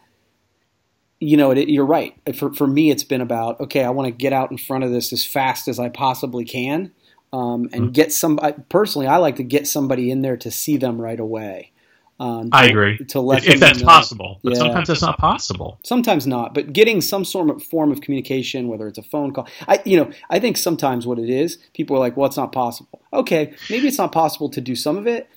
you 1.19 1.35
know, 1.35 1.51
it, 1.51 1.69
you're 1.69 1.85
right. 1.85 2.13
For 2.35 2.53
for 2.53 2.67
me, 2.67 2.91
it's 2.91 3.03
been 3.03 3.21
about 3.21 3.59
okay. 3.61 3.83
I 3.83 3.89
want 3.89 4.07
to 4.07 4.11
get 4.11 4.33
out 4.33 4.51
in 4.51 4.57
front 4.57 4.83
of 4.83 4.91
this 4.91 5.11
as 5.13 5.25
fast 5.25 5.67
as 5.67 5.79
I 5.79 5.89
possibly 5.89 6.45
can, 6.45 6.91
um, 7.33 7.69
and 7.71 7.89
Mm. 7.89 7.93
get 7.93 8.11
some. 8.13 8.39
I, 8.41 8.51
personally, 8.51 9.07
I 9.07 9.17
like 9.17 9.37
to 9.37 9.43
get 9.43 9.67
somebody 9.67 10.11
in 10.11 10.21
there 10.21 10.37
to 10.37 10.51
see 10.51 10.77
them 10.77 11.01
right 11.01 11.19
away. 11.19 11.71
Um, 12.19 12.49
I 12.51 12.65
agree. 12.65 12.97
To 13.09 13.21
let 13.21 13.43
If, 13.45 13.55
if 13.55 13.59
that's 13.59 13.79
know. 13.79 13.85
possible, 13.85 14.39
but 14.43 14.53
Yeah. 14.53 14.59
sometimes 14.59 14.87
that's 14.87 15.01
not 15.03 15.19
possible. 15.19 15.77
Sometimes 15.83 16.25
not, 16.25 16.53
but 16.55 16.73
getting 16.73 16.99
some 17.01 17.23
sort 17.23 17.49
of 17.51 17.61
form 17.63 17.91
of 17.91 18.01
communication, 18.01 18.67
whether 18.69 18.87
it's 18.87 18.97
a 18.97 19.03
phone 19.03 19.33
call, 19.33 19.47
I 19.67 19.81
you 19.85 19.97
know 19.97 20.09
I 20.31 20.39
think 20.39 20.57
sometimes 20.57 21.05
what 21.05 21.19
it 21.19 21.29
is, 21.29 21.59
people 21.73 21.95
are 21.95 21.99
like, 21.99 22.17
"Well, 22.17 22.25
it's 22.25 22.37
not 22.37 22.51
possible." 22.51 23.01
Okay, 23.13 23.53
maybe 23.69 23.87
it's 23.87 23.99
not 23.99 24.11
possible 24.11 24.49
to 24.49 24.59
do 24.61 24.75
some 24.75 24.97
of 24.97 25.05
it, 25.05 25.29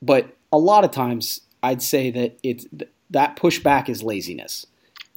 but 0.00 0.34
a 0.52 0.58
lot 0.58 0.84
of 0.84 0.90
times 0.90 1.42
I'd 1.62 1.82
say 1.82 2.10
that 2.12 2.38
it's 2.42 2.66
that 3.10 3.36
pushback 3.36 3.90
is 3.90 4.02
laziness. 4.02 4.66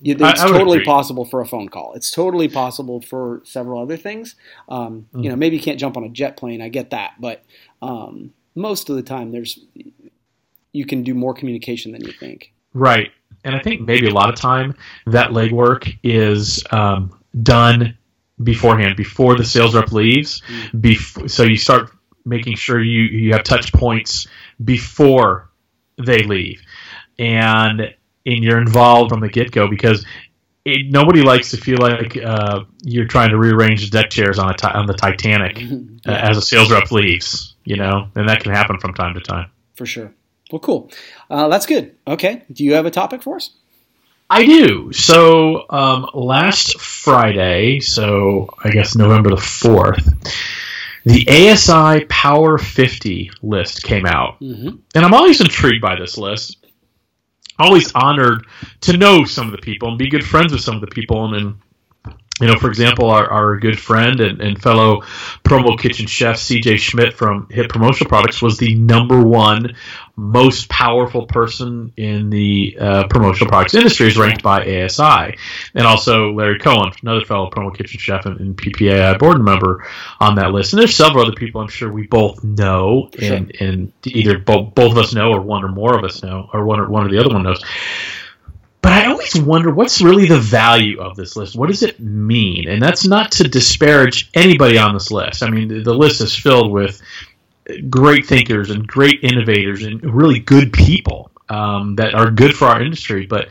You- 0.01 0.17
I- 0.21 0.31
It's 0.31 0.41
I 0.41 0.49
totally 0.49 0.79
agree. 0.79 0.85
possible 0.85 1.23
for 1.23 1.39
a 1.39 1.45
phone 1.47 1.69
call. 1.69 1.93
It's 1.93 2.11
totally 2.11 2.49
possible 2.49 2.99
for 2.99 3.41
several 3.45 3.81
other 3.81 3.95
things. 3.95 4.35
Um, 4.67 5.05
Mm. 5.13 5.23
You 5.23 5.29
know, 5.29 5.37
maybe 5.37 5.55
you 5.55 5.61
can't 5.61 5.79
jump 5.79 5.95
on 5.95 6.03
a 6.03 6.09
jet 6.09 6.35
plane. 6.35 6.61
I 6.61 6.67
get 6.67 6.89
that, 6.89 7.13
but 7.21 7.45
um, 7.81 8.33
most 8.53 8.89
of 8.89 8.97
the 8.97 9.01
time, 9.01 9.31
there's 9.31 9.59
you 10.75 10.85
can 10.85 11.03
do 11.03 11.13
more 11.13 11.33
communication 11.33 11.91
than 11.91 12.01
you 12.01 12.11
think. 12.11 12.53
Right. 12.73 13.11
And 13.43 13.55
I 13.55 13.59
think 13.59 13.81
maybe 13.81 14.07
a 14.07 14.13
lot 14.13 14.29
of 14.29 14.35
time 14.35 14.75
that 15.07 15.29
legwork 15.29 15.97
is 16.03 16.63
um, 16.71 17.19
done 17.41 17.97
beforehand, 18.43 18.97
before 18.97 19.37
the 19.37 19.45
sales 19.45 19.75
rep 19.75 19.91
leaves. 19.91 20.41
Bef- 20.73 21.29
so 21.29 21.43
you 21.43 21.55
start 21.55 21.91
making 22.25 22.55
sure 22.55 22.81
you, 22.81 23.03
you 23.03 23.33
have 23.33 23.43
touch 23.43 23.71
points 23.71 24.27
before 24.63 25.49
they 25.97 26.23
leave. 26.23 26.61
And, 27.17 27.81
and 28.25 28.43
you're 28.43 28.59
involved 28.59 29.11
from 29.11 29.21
the 29.21 29.29
get 29.29 29.51
go 29.51 29.69
because 29.69 30.05
it, 30.65 30.91
nobody 30.91 31.21
likes 31.21 31.51
to 31.51 31.57
feel 31.57 31.77
like 31.77 32.17
uh, 32.17 32.65
you're 32.83 33.05
trying 33.05 33.29
to 33.29 33.37
rearrange 33.37 33.89
the 33.89 33.91
deck 33.97 34.09
chairs 34.09 34.39
on, 34.39 34.49
a 34.49 34.57
ti- 34.57 34.67
on 34.67 34.87
the 34.87 34.93
Titanic 34.93 35.61
uh, 36.05 36.11
as 36.11 36.35
a 36.37 36.41
sales 36.41 36.71
rep 36.71 36.91
leaves, 36.91 37.55
you 37.63 37.77
know, 37.77 38.09
and 38.15 38.27
that 38.27 38.41
can 38.41 38.51
happen 38.51 38.79
from 38.79 38.93
time 38.95 39.13
to 39.13 39.21
time. 39.21 39.51
For 39.75 39.85
sure. 39.85 40.11
Well, 40.51 40.59
cool. 40.59 40.91
Uh, 41.29 41.47
that's 41.47 41.65
good. 41.65 41.95
Okay. 42.07 42.43
Do 42.51 42.63
you 42.63 42.73
have 42.73 42.85
a 42.85 42.91
topic 42.91 43.23
for 43.23 43.35
us? 43.35 43.51
I 44.29 44.45
do. 44.45 44.91
So 44.91 45.65
um, 45.69 46.07
last 46.13 46.79
Friday, 46.79 47.79
so 47.79 48.49
I 48.63 48.71
guess 48.71 48.95
November 48.95 49.29
the 49.29 49.35
4th, 49.35 50.31
the 51.03 51.27
ASI 51.29 52.05
Power 52.05 52.57
50 52.57 53.31
list 53.43 53.83
came 53.83 54.05
out. 54.05 54.39
Mm-hmm. 54.39 54.77
And 54.95 55.05
I'm 55.05 55.13
always 55.13 55.41
intrigued 55.41 55.81
by 55.81 55.95
this 55.95 56.17
list. 56.17 56.65
Always 57.57 57.91
honored 57.93 58.45
to 58.81 58.97
know 58.97 59.23
some 59.23 59.45
of 59.45 59.51
the 59.51 59.59
people 59.59 59.89
and 59.89 59.97
be 59.97 60.09
good 60.09 60.25
friends 60.25 60.51
with 60.51 60.61
some 60.61 60.75
of 60.75 60.81
the 60.81 60.87
people. 60.87 61.25
And, 61.25 61.35
and 61.35 61.59
you 62.41 62.47
know, 62.47 62.57
for 62.57 62.67
example, 62.67 63.09
our, 63.09 63.29
our 63.29 63.57
good 63.57 63.79
friend 63.79 64.19
and, 64.19 64.41
and 64.41 64.61
fellow 64.61 65.01
promo 65.43 65.79
kitchen 65.79 66.05
chef 66.05 66.35
CJ 66.35 66.77
Schmid 66.79 67.13
from 67.13 67.47
Hit 67.49 67.69
Promotional 67.69 68.09
Products 68.09 68.41
was 68.41 68.57
the 68.57 68.75
number 68.75 69.23
one 69.23 69.75
most 70.17 70.69
powerful 70.69 71.25
person 71.27 71.91
in 71.97 72.29
the 72.29 72.77
uh, 72.79 73.07
promotional 73.07 73.49
products 73.49 73.73
industry, 73.73 74.07
is 74.07 74.17
ranked 74.17 74.41
by 74.43 74.61
ASI, 74.61 75.37
and 75.73 75.85
also 75.85 76.31
Larry 76.31 76.59
Cohen, 76.59 76.91
another 77.01 77.25
fellow 77.25 77.49
promo 77.49 77.75
kitchen 77.75 77.99
chef 77.99 78.25
and, 78.25 78.39
and 78.39 78.57
PPAI 78.57 79.19
board 79.19 79.41
member 79.41 79.85
on 80.19 80.35
that 80.35 80.51
list. 80.51 80.73
And 80.73 80.81
there's 80.81 80.95
several 80.95 81.25
other 81.25 81.35
people 81.35 81.61
I'm 81.61 81.67
sure 81.67 81.91
we 81.91 82.07
both 82.07 82.43
know, 82.43 83.09
For 83.13 83.21
sure. 83.21 83.35
and, 83.35 83.55
and 83.59 83.93
either 84.05 84.39
both, 84.39 84.75
both 84.75 84.91
of 84.91 84.97
us 84.97 85.13
know, 85.13 85.31
or 85.31 85.41
one 85.41 85.63
or 85.63 85.69
more 85.69 85.97
of 85.97 86.03
us 86.03 86.23
know, 86.23 86.49
or 86.53 86.65
one 86.65 86.79
or 86.79 86.89
one 86.89 87.05
or 87.05 87.09
the 87.09 87.19
other 87.19 87.29
one 87.29 87.43
knows. 87.43 87.63
But 88.85 88.93
I 88.93 89.07
always 89.07 89.35
wonder 89.35 89.71
what's 89.71 89.99
really 89.99 90.27
the 90.27 90.39
value 90.39 90.99
of 90.99 91.15
this 91.15 91.35
list. 91.35 91.55
What 91.55 91.69
does 91.69 91.81
it 91.81 91.99
mean? 91.99 92.69
And 92.69 92.79
that's 92.79 93.03
not 93.03 93.31
to 93.31 93.43
disparage 93.47 94.29
anybody 94.35 94.77
on 94.77 94.93
this 94.93 95.09
list. 95.09 95.41
I 95.41 95.49
mean, 95.49 95.69
the, 95.69 95.81
the 95.81 95.93
list 95.95 96.21
is 96.21 96.35
filled 96.35 96.71
with 96.71 97.01
great 97.89 98.27
thinkers 98.27 98.69
and 98.69 98.85
great 98.85 99.23
innovators 99.23 99.83
and 99.83 100.03
really 100.13 100.37
good 100.37 100.71
people 100.71 101.31
um, 101.49 101.95
that 101.95 102.13
are 102.13 102.29
good 102.29 102.55
for 102.55 102.65
our 102.65 102.79
industry. 102.79 103.25
But 103.25 103.47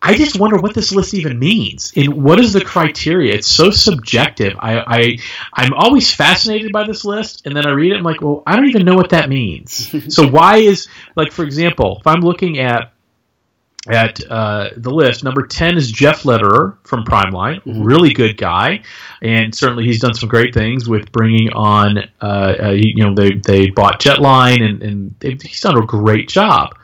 I 0.00 0.14
just 0.14 0.40
wonder 0.40 0.56
what 0.56 0.74
this 0.74 0.90
list 0.90 1.12
even 1.12 1.38
means 1.38 1.92
and 1.94 2.24
what 2.24 2.40
is 2.40 2.54
the 2.54 2.64
criteria. 2.64 3.34
It's 3.34 3.46
so 3.46 3.70
subjective. 3.70 4.54
I, 4.58 4.78
I 4.78 5.18
I'm 5.52 5.74
always 5.74 6.14
fascinated 6.14 6.72
by 6.72 6.86
this 6.86 7.04
list, 7.04 7.44
and 7.44 7.54
then 7.54 7.66
I 7.66 7.72
read 7.72 7.92
it. 7.92 7.96
I'm 7.96 8.04
like, 8.04 8.22
well, 8.22 8.42
I 8.46 8.56
don't 8.56 8.70
even 8.70 8.86
know 8.86 8.96
what 8.96 9.10
that 9.10 9.28
means. 9.28 9.92
so 10.14 10.26
why 10.26 10.56
is 10.56 10.88
like, 11.14 11.30
for 11.30 11.44
example, 11.44 11.98
if 12.00 12.06
I'm 12.06 12.22
looking 12.22 12.58
at 12.58 12.94
at 13.88 14.20
uh, 14.30 14.70
the 14.76 14.90
list. 14.90 15.24
Number 15.24 15.46
10 15.46 15.76
is 15.76 15.90
Jeff 15.90 16.24
Lederer 16.24 16.78
from 16.84 17.04
Primeline. 17.04 17.62
Mm-hmm. 17.62 17.82
Really 17.82 18.12
good 18.12 18.36
guy. 18.36 18.82
And 19.22 19.54
certainly 19.54 19.84
he's 19.84 20.00
done 20.00 20.14
some 20.14 20.28
great 20.28 20.54
things 20.54 20.88
with 20.88 21.12
bringing 21.12 21.52
on, 21.52 21.98
uh, 22.20 22.54
uh, 22.62 22.70
you 22.70 23.04
know, 23.04 23.14
they, 23.14 23.34
they 23.34 23.70
bought 23.70 24.00
Jetline 24.00 24.62
and, 24.62 24.82
and 24.82 25.42
he's 25.42 25.60
done 25.60 25.78
a 25.78 25.86
great 25.86 26.28
job. 26.28 26.76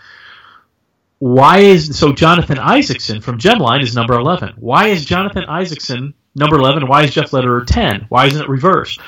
Why 1.18 1.58
is 1.58 1.96
so 1.96 2.12
Jonathan 2.12 2.58
Isaacson 2.58 3.20
from 3.20 3.38
Gemline 3.38 3.82
is 3.82 3.94
number 3.94 4.14
11? 4.14 4.54
Why 4.56 4.88
is 4.88 5.04
Jonathan 5.04 5.44
Isaacson 5.44 6.14
number 6.34 6.56
11? 6.56 6.88
Why 6.88 7.04
is 7.04 7.14
Jeff 7.14 7.32
Lederer 7.32 7.64
10? 7.64 8.06
Why 8.08 8.26
isn't 8.26 8.42
it 8.42 8.48
reversed? 8.48 8.98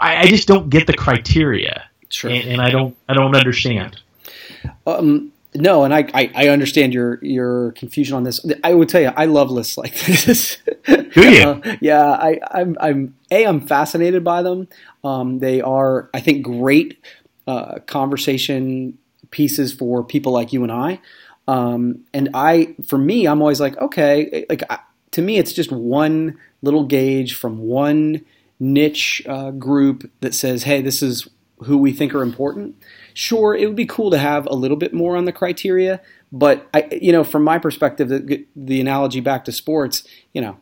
I, 0.00 0.18
I 0.18 0.26
just 0.26 0.46
don't 0.46 0.70
get 0.70 0.86
the 0.86 0.92
criteria. 0.92 1.88
Sure. 2.10 2.30
And, 2.30 2.48
and 2.48 2.60
I 2.60 2.70
don't 2.70 2.96
I 3.08 3.14
don't 3.14 3.34
understand. 3.34 4.00
Um, 4.86 5.32
no, 5.60 5.84
and 5.84 5.92
I, 5.92 6.08
I, 6.14 6.30
I, 6.34 6.48
understand 6.48 6.94
your 6.94 7.18
your 7.22 7.72
confusion 7.72 8.16
on 8.16 8.22
this. 8.22 8.44
I 8.62 8.74
would 8.74 8.88
tell 8.88 9.00
you, 9.00 9.12
I 9.16 9.24
love 9.24 9.50
lists 9.50 9.76
like 9.76 9.94
this. 10.06 10.58
Do 10.86 11.04
you? 11.16 11.42
Uh, 11.42 11.76
yeah, 11.80 12.10
I, 12.10 12.38
I'm 12.50 12.76
I'm 12.80 13.16
a 13.30 13.46
I'm 13.46 13.60
fascinated 13.60 14.22
by 14.22 14.42
them. 14.42 14.68
Um, 15.02 15.40
they 15.40 15.60
are, 15.60 16.10
I 16.14 16.20
think, 16.20 16.44
great 16.44 17.04
uh, 17.46 17.80
conversation 17.86 18.98
pieces 19.30 19.72
for 19.72 20.04
people 20.04 20.32
like 20.32 20.52
you 20.52 20.62
and 20.62 20.72
I. 20.72 21.00
Um, 21.48 22.04
and 22.12 22.28
I, 22.34 22.76
for 22.86 22.98
me, 22.98 23.26
I'm 23.26 23.40
always 23.40 23.60
like, 23.60 23.76
okay, 23.78 24.44
like 24.48 24.62
I, 24.70 24.78
to 25.12 25.22
me, 25.22 25.38
it's 25.38 25.52
just 25.52 25.72
one 25.72 26.38
little 26.62 26.84
gauge 26.84 27.34
from 27.34 27.58
one 27.58 28.24
niche 28.60 29.22
uh, 29.26 29.50
group 29.52 30.10
that 30.20 30.34
says, 30.34 30.64
hey, 30.64 30.82
this 30.82 31.02
is 31.02 31.28
who 31.60 31.78
we 31.78 31.92
think 31.92 32.14
are 32.14 32.22
important 32.22 32.76
sure, 33.18 33.52
it 33.52 33.66
would 33.66 33.74
be 33.74 33.84
cool 33.84 34.12
to 34.12 34.18
have 34.18 34.46
a 34.46 34.54
little 34.54 34.76
bit 34.76 34.94
more 34.94 35.16
on 35.16 35.24
the 35.24 35.32
criteria. 35.32 36.00
But 36.30 36.68
I, 36.72 36.86
you 37.02 37.10
know, 37.10 37.24
from 37.24 37.42
my 37.42 37.58
perspective, 37.58 38.08
the, 38.08 38.46
the 38.54 38.80
analogy 38.80 39.18
back 39.18 39.44
to 39.46 39.52
sports, 39.52 40.06
you 40.32 40.40
know, 40.40 40.58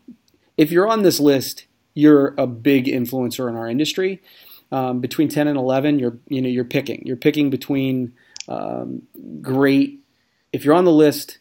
if 0.57 0.73
you're 0.73 0.89
on 0.89 1.03
this 1.03 1.21
list, 1.21 1.67
you're 1.93 2.35
a 2.39 2.47
big 2.47 2.87
influencer 2.87 3.47
in 3.51 3.57
our 3.57 3.69
industry. 3.69 4.23
Um, 4.73 5.01
between 5.01 5.29
10 5.29 5.49
and 5.49 5.59
11, 5.59 5.99
you're 5.99 6.17
you 6.29 6.41
know 6.41 6.49
you're 6.49 6.65
picking. 6.65 7.03
You're 7.07 7.17
picking 7.17 7.51
between 7.51 8.15
um, 8.49 9.03
great. 9.43 10.01
If 10.53 10.65
you're 10.65 10.75
on 10.75 10.87
the 10.87 10.93
list, 10.93 11.39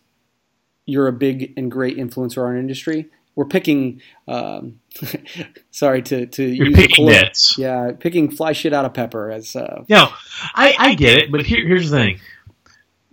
you're 0.86 1.08
a 1.08 1.14
big 1.14 1.54
and 1.56 1.72
great 1.72 1.98
influencer 1.98 2.38
in 2.38 2.44
our 2.44 2.58
industry 2.58 3.10
we're 3.36 3.46
picking. 3.46 4.02
Um, 4.28 4.80
sorry 5.72 6.02
to 6.02 6.26
to 6.26 6.44
You're 6.44 6.68
use 6.68 6.78
picking 6.78 7.06
nits. 7.06 7.58
Yeah, 7.58 7.92
picking 8.00 8.32
fly 8.32 8.54
shit 8.54 8.74
out 8.74 8.86
of 8.86 8.94
pepper 8.94 9.32
as. 9.32 9.56
Uh, 9.56 9.84
no, 9.90 10.10
I, 10.54 10.76
I 10.78 10.96
get 10.96 11.18
it, 11.18 11.32
but 11.32 11.46
here, 11.46 11.66
here's 11.66 11.90
the 11.90 11.98
thing. 11.98 12.20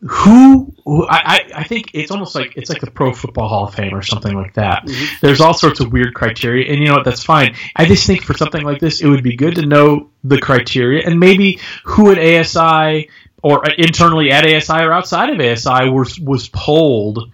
Who, 0.05 0.75
who 0.85 1.07
I, 1.09 1.49
I 1.55 1.65
think 1.65 1.91
it's 1.95 2.11
almost 2.11 2.35
like 2.35 2.57
it's 2.57 2.69
like 2.69 2.81
the 2.81 2.91
Pro 2.91 3.13
Football 3.13 3.49
Hall 3.49 3.69
of 3.69 3.75
Fame 3.75 3.95
or 3.95 4.03
something 4.03 4.35
like 4.35 4.55
that. 4.55 4.85
Mm-hmm. 4.85 5.17
There's 5.25 5.41
all 5.41 5.55
sorts 5.55 5.79
of 5.79 5.93
weird 5.93 6.13
criteria, 6.15 6.73
and 6.73 6.81
you 6.81 6.89
know 6.89 6.95
what? 6.95 7.05
That's 7.05 7.23
fine. 7.23 7.55
I 7.77 7.85
just 7.85 8.05
think 8.05 8.25
for 8.25 8.35
something 8.35 8.63
like 8.63 8.81
this, 8.81 9.01
it 9.01 9.07
would 9.07 9.23
be 9.23 9.37
good 9.37 9.55
to 9.57 9.67
know 9.67 10.11
the 10.25 10.41
criteria 10.41 11.07
and 11.07 11.21
maybe 11.21 11.61
who 11.85 12.11
at 12.11 12.19
ASI 12.19 13.11
or 13.43 13.65
internally 13.79 14.31
at 14.31 14.45
ASI 14.45 14.83
or 14.83 14.93
outside 14.93 15.31
of 15.31 15.41
ASI 15.41 15.89
was 15.89 16.19
was 16.19 16.49
polled 16.49 17.31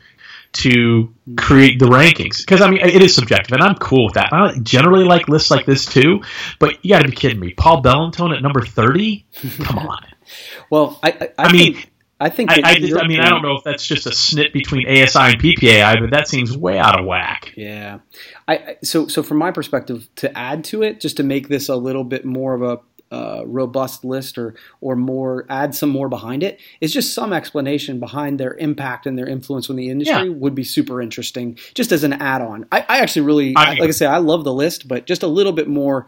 to 0.51 1.15
create 1.37 1.79
the 1.79 1.87
rankings 1.87 2.39
because 2.39 2.61
I 2.61 2.71
mean 2.71 2.81
it 2.81 3.03
is 3.03 3.15
subjective 3.15 3.53
and 3.53 3.63
I'm 3.63 3.77
cool 3.77 4.07
with 4.07 4.15
that. 4.15 4.33
I 4.33 4.59
generally 4.63 5.05
like 5.05 5.29
lists 5.29 5.51
like 5.51 5.67
this 5.67 5.85
too, 5.85 6.23
but 6.59 6.85
you 6.85 6.91
got 6.91 7.03
to 7.03 7.09
be 7.09 7.15
kidding 7.15 7.39
me. 7.39 7.53
Paul 7.53 7.83
Bellantone 7.83 8.35
at 8.35 8.43
number 8.43 8.63
thirty? 8.63 9.27
Come 9.63 9.79
on. 9.79 10.07
well, 10.71 10.99
I, 11.03 11.11
I, 11.11 11.29
I 11.39 11.53
mean. 11.53 11.75
Think, 11.75 11.93
I 12.21 12.31
think. 12.31 12.51
I, 12.51 12.61
I, 12.65 12.75
just, 12.75 12.97
I 12.97 13.07
mean, 13.07 13.21
I 13.21 13.29
don't 13.29 13.43
know 13.43 13.57
if 13.57 13.63
that's 13.63 13.87
just 13.87 14.07
a 14.07 14.11
snit 14.11 14.53
between 14.53 14.89
ASI 14.89 15.19
and 15.21 15.41
PPAI, 15.41 16.01
but 16.01 16.11
that 16.11 16.27
seems 16.27 16.57
way 16.57 16.77
out 16.77 16.99
of 16.99 17.07
whack. 17.07 17.53
Yeah. 17.57 18.01
I 18.49 18.77
so 18.83 19.07
so 19.07 19.23
from 19.23 19.39
my 19.39 19.53
perspective, 19.53 20.09
to 20.17 20.37
add 20.37 20.65
to 20.65 20.83
it, 20.83 21.01
just 21.01 21.19
to 21.19 21.23
make 21.23 21.49
this 21.49 21.69
a 21.69 21.77
little 21.77 22.03
bit 22.03 22.25
more 22.25 22.55
of 22.55 22.63
a 22.63 22.81
uh, 23.11 23.43
robust 23.47 24.05
list 24.05 24.39
or 24.39 24.55
or 24.81 24.97
more 24.97 25.47
add 25.49 25.75
some 25.75 25.89
more 25.89 26.09
behind 26.09 26.43
it. 26.43 26.61
is 26.81 26.93
just 26.93 27.15
some 27.15 27.33
explanation 27.33 27.99
behind 28.01 28.39
their 28.39 28.55
impact 28.55 29.07
and 29.07 29.19
their 29.19 29.27
influence 29.27 29.69
in 29.69 29.77
the 29.77 29.89
industry 29.89 30.29
yeah. 30.29 30.35
would 30.35 30.55
be 30.55 30.65
super 30.65 31.01
interesting 31.01 31.59
just 31.75 31.93
as 31.93 32.05
an 32.05 32.13
add-on 32.15 32.67
I, 32.71 32.85
I 32.89 33.01
actually 33.01 33.23
really 33.23 33.55
I 33.57 33.75
like 33.75 33.89
I 33.89 33.91
say 33.91 34.07
I 34.07 34.19
love 34.19 34.45
the 34.45 34.53
list 34.53 34.89
but 34.89 35.07
just 35.07 35.23
a 35.23 35.27
little 35.27 35.53
bit 35.53 35.69
more 35.69 36.07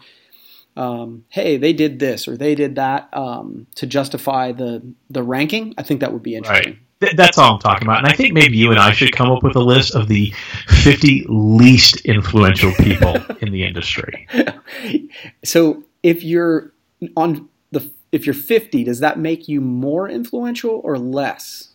um, 0.77 1.25
hey 1.29 1.57
they 1.57 1.73
did 1.73 1.99
this 1.99 2.29
or 2.29 2.37
they 2.37 2.55
did 2.55 2.77
that 2.77 3.09
um, 3.13 3.67
to 3.77 3.87
justify 3.87 4.53
the 4.53 4.83
the 5.09 5.23
ranking 5.23 5.75
I 5.79 5.83
think 5.83 6.01
that 6.01 6.13
would 6.13 6.23
be 6.23 6.35
interesting. 6.35 6.73
Right 6.73 6.79
that's 7.17 7.39
all 7.39 7.55
I'm 7.55 7.61
talking 7.61 7.87
about. 7.87 8.01
And 8.01 8.09
I 8.09 8.13
think 8.15 8.35
maybe 8.35 8.59
you 8.59 8.71
and 8.71 8.79
I 8.79 8.93
should 8.93 9.13
come 9.13 9.31
up 9.31 9.43
with 9.43 9.57
a 9.57 9.61
list 9.61 9.95
of 9.95 10.09
the 10.09 10.35
50 10.69 11.25
least 11.29 12.03
influential 12.03 12.73
people 12.75 13.17
in 13.41 13.53
the 13.53 13.65
industry. 13.65 14.29
So 15.43 15.83
if 16.03 16.23
you're 16.23 16.73
on 17.17 17.49
the 17.71 17.91
if 18.13 18.27
you're 18.27 18.35
50, 18.35 18.85
does 18.85 19.01
that 19.01 19.19
make 19.19 19.49
you 19.49 19.61
more 19.61 20.09
influential 20.09 20.81
or 20.83 20.99
less 20.99 21.71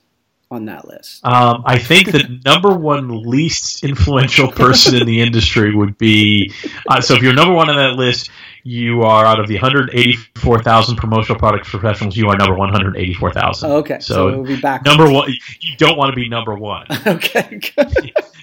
on 0.52 0.66
that 0.66 0.88
list? 0.88 1.26
Um, 1.26 1.64
I 1.66 1.80
think 1.80 2.12
the 2.12 2.42
number 2.46 2.76
one 2.76 3.24
least 3.24 3.84
influential 3.84 4.52
person 4.52 4.96
in 4.96 5.06
the 5.06 5.22
industry 5.22 5.74
would 5.74 5.98
be. 5.98 6.52
Uh, 6.88 7.02
so 7.02 7.16
if 7.16 7.24
you're 7.24 7.34
number 7.34 7.54
one 7.54 7.70
on 7.70 7.78
that 7.78 7.96
list, 7.96 8.30
you 8.64 9.04
are 9.04 9.26
out 9.26 9.40
of 9.40 9.48
the 9.48 9.56
184,000 9.56 10.96
promotional 10.96 11.38
products 11.38 11.70
professionals. 11.70 12.18
You 12.18 12.28
are 12.30 12.38
number 12.38 12.56
184,000. 12.56 13.70
Oh, 13.70 13.78
okay, 13.78 14.00
so, 14.00 14.14
so 14.14 14.28
it 14.30 14.38
will 14.38 14.44
be 14.44 14.60
back. 14.60 14.84
Number 14.84 15.10
one, 15.10 15.30
you 15.60 15.78
don't 15.78 15.98
want 15.98 16.12
to 16.12 16.16
be 16.16 16.28
number 16.28 16.56
one. 16.56 16.88
okay. 17.08 17.62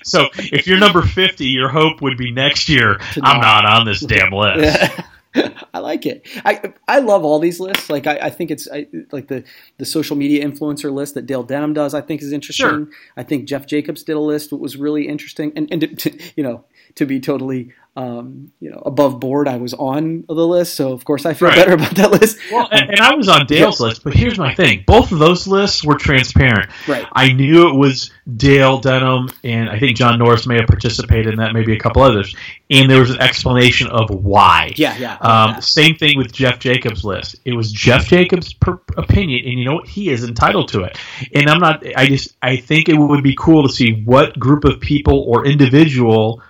so 0.05 0.27
if 0.37 0.67
you're 0.67 0.79
number 0.79 1.03
50, 1.03 1.45
your 1.47 1.69
hope 1.69 2.01
would 2.03 2.17
be 2.17 2.31
next 2.31 2.69
year. 2.69 3.01
I'm 3.21 3.41
not 3.41 3.67
on 3.67 3.85
this 3.85 4.01
damn 4.01 4.31
list. 4.33 4.81
Yeah. 4.81 5.05
I 5.75 5.79
like 5.79 6.05
it. 6.07 6.27
I 6.45 6.73
I 6.87 6.99
love 6.99 7.25
all 7.25 7.39
these 7.39 7.59
lists. 7.59 7.89
Like 7.89 8.07
I, 8.07 8.19
I 8.23 8.31
think 8.31 8.51
it's 8.51 8.69
I, 8.71 8.87
like 9.12 9.29
the 9.29 9.45
the 9.79 9.85
social 9.85 10.17
media 10.17 10.47
influencer 10.47 10.93
list 10.93 11.15
that 11.15 11.27
Dale 11.27 11.43
Denham 11.43 11.73
does. 11.73 11.95
I 11.95 12.01
think 12.01 12.23
is 12.23 12.33
interesting. 12.33 12.69
Sure. 12.69 12.89
I 13.17 13.23
think 13.23 13.47
Jeff 13.47 13.67
Jacobs 13.67 14.03
did 14.03 14.17
a 14.17 14.21
list 14.21 14.51
that 14.51 14.57
was 14.57 14.77
really 14.77 15.09
interesting. 15.09 15.53
And 15.57 15.69
and 15.71 15.81
to, 15.81 15.87
to, 16.11 16.19
you 16.37 16.43
know 16.43 16.65
to 16.96 17.06
be 17.06 17.20
totally 17.20 17.72
um, 17.94 18.52
you 18.58 18.70
know, 18.70 18.82
above 18.87 19.20
board. 19.20 19.49
I 19.49 19.58
was 19.58 19.75
on 19.75 20.25
the 20.26 20.34
list, 20.34 20.75
so 20.75 20.92
of 20.92 21.04
course 21.04 21.26
I 21.26 21.34
feel 21.34 21.49
right. 21.49 21.56
better 21.56 21.75
about 21.75 21.94
that 21.96 22.11
list. 22.11 22.38
Well, 22.50 22.66
and, 22.72 22.88
and 22.90 23.00
I 23.00 23.14
was 23.14 23.28
on 23.28 23.44
Dale's 23.46 23.80
list, 23.80 24.02
but 24.02 24.14
here's 24.14 24.38
my 24.38 24.54
thing: 24.54 24.84
both 24.87 25.12
of 25.12 25.18
those 25.18 25.46
lists 25.46 25.84
were 25.84 25.96
transparent. 25.96 26.70
Right. 26.88 27.06
I 27.12 27.32
knew 27.32 27.68
it 27.68 27.76
was 27.76 28.11
Dale 28.34 28.78
Denham, 28.78 29.28
and 29.44 29.68
I 29.68 29.78
think 29.78 29.96
John 29.96 30.18
Norris 30.18 30.46
may 30.46 30.56
have 30.56 30.68
participated 30.68 31.34
in 31.34 31.38
that, 31.40 31.52
maybe 31.52 31.75
a 31.75 31.78
couple 31.78 32.00
others, 32.00 32.34
and 32.70 32.90
there 32.90 33.00
was 33.00 33.11
an 33.11 33.20
explanation 33.20 33.88
of 33.88 34.08
why. 34.08 34.72
Yeah, 34.76 34.96
yeah. 34.96 35.16
Um, 35.20 35.61
Same 35.61 35.94
thing 35.94 36.16
with 36.16 36.32
Jeff 36.32 36.58
Jacobs' 36.58 37.04
list. 37.04 37.37
It 37.44 37.52
was 37.52 37.70
Jeff 37.70 38.06
Jacobs' 38.06 38.54
per- 38.54 38.80
opinion, 38.96 39.46
and 39.46 39.58
you 39.58 39.66
know 39.66 39.75
what? 39.75 39.87
He 39.87 40.08
is 40.08 40.25
entitled 40.25 40.68
to 40.68 40.84
it. 40.84 40.99
And 41.34 41.50
I'm 41.50 41.61
not. 41.61 41.84
I 41.94 42.06
just. 42.06 42.37
I 42.40 42.56
think 42.56 42.88
it 42.88 42.96
would 42.96 43.22
be 43.22 43.37
cool 43.38 43.68
to 43.68 43.72
see 43.72 44.02
what 44.02 44.38
group 44.38 44.64
of 44.64 44.80
people 44.80 45.25
or 45.28 45.44
individual 45.44 46.42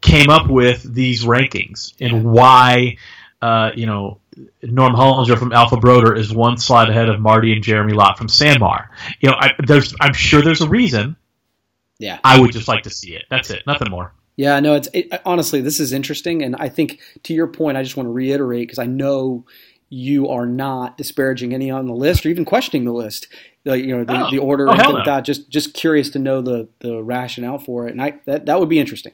came 0.00 0.28
up 0.28 0.48
with 0.48 0.82
these 0.94 1.24
rankings 1.24 1.94
and 2.00 2.24
why, 2.24 2.96
uh, 3.42 3.70
you 3.74 3.86
know, 3.86 4.20
Norm 4.62 4.94
Hullinger 4.94 5.38
from 5.38 5.52
Alpha 5.52 5.76
Broder 5.76 6.14
is 6.14 6.32
one 6.32 6.58
slide 6.58 6.90
ahead 6.90 7.08
of 7.08 7.20
Marty 7.20 7.52
and 7.52 7.62
Jeremy 7.62 7.94
Lott 7.94 8.18
from 8.18 8.26
Sanmar. 8.28 8.88
You 9.20 9.30
know, 9.30 9.36
I, 9.38 9.52
there's, 9.66 9.94
I'm 10.00 10.12
sure 10.12 10.42
there's 10.42 10.60
a 10.60 10.68
reason. 10.68 11.16
Yeah, 11.98 12.18
I 12.22 12.38
would 12.38 12.52
just 12.52 12.68
like 12.68 12.82
to 12.82 12.90
see 12.90 13.14
it. 13.14 13.24
That's 13.30 13.50
it. 13.50 13.62
Nothing 13.66 13.90
more. 13.90 14.12
Yeah, 14.36 14.60
no, 14.60 14.74
it's 14.74 14.88
it, 14.92 15.08
honestly 15.24 15.62
this 15.62 15.80
is 15.80 15.92
interesting, 15.92 16.42
and 16.42 16.54
I 16.56 16.68
think 16.68 17.00
to 17.22 17.32
your 17.32 17.46
point, 17.46 17.78
I 17.78 17.82
just 17.82 17.96
want 17.96 18.06
to 18.06 18.12
reiterate 18.12 18.68
because 18.68 18.78
I 18.78 18.84
know 18.84 19.46
you 19.88 20.28
are 20.28 20.46
not 20.46 20.98
disparaging 20.98 21.54
any 21.54 21.70
on 21.70 21.86
the 21.86 21.94
list 21.94 22.26
or 22.26 22.28
even 22.28 22.44
questioning 22.44 22.84
the 22.84 22.92
list, 22.92 23.28
like 23.64 23.82
you 23.82 23.96
know 23.96 24.04
the, 24.04 24.26
oh. 24.26 24.30
the 24.30 24.38
order 24.38 24.68
oh, 24.68 24.72
and 24.72 24.80
no. 24.80 25.04
that. 25.04 25.22
Just 25.22 25.48
just 25.48 25.72
curious 25.72 26.10
to 26.10 26.18
know 26.18 26.42
the 26.42 26.68
the 26.80 27.02
rationale 27.02 27.58
for 27.58 27.88
it, 27.88 27.92
and 27.92 28.02
I 28.02 28.20
that 28.26 28.44
that 28.44 28.60
would 28.60 28.68
be 28.68 28.78
interesting. 28.78 29.12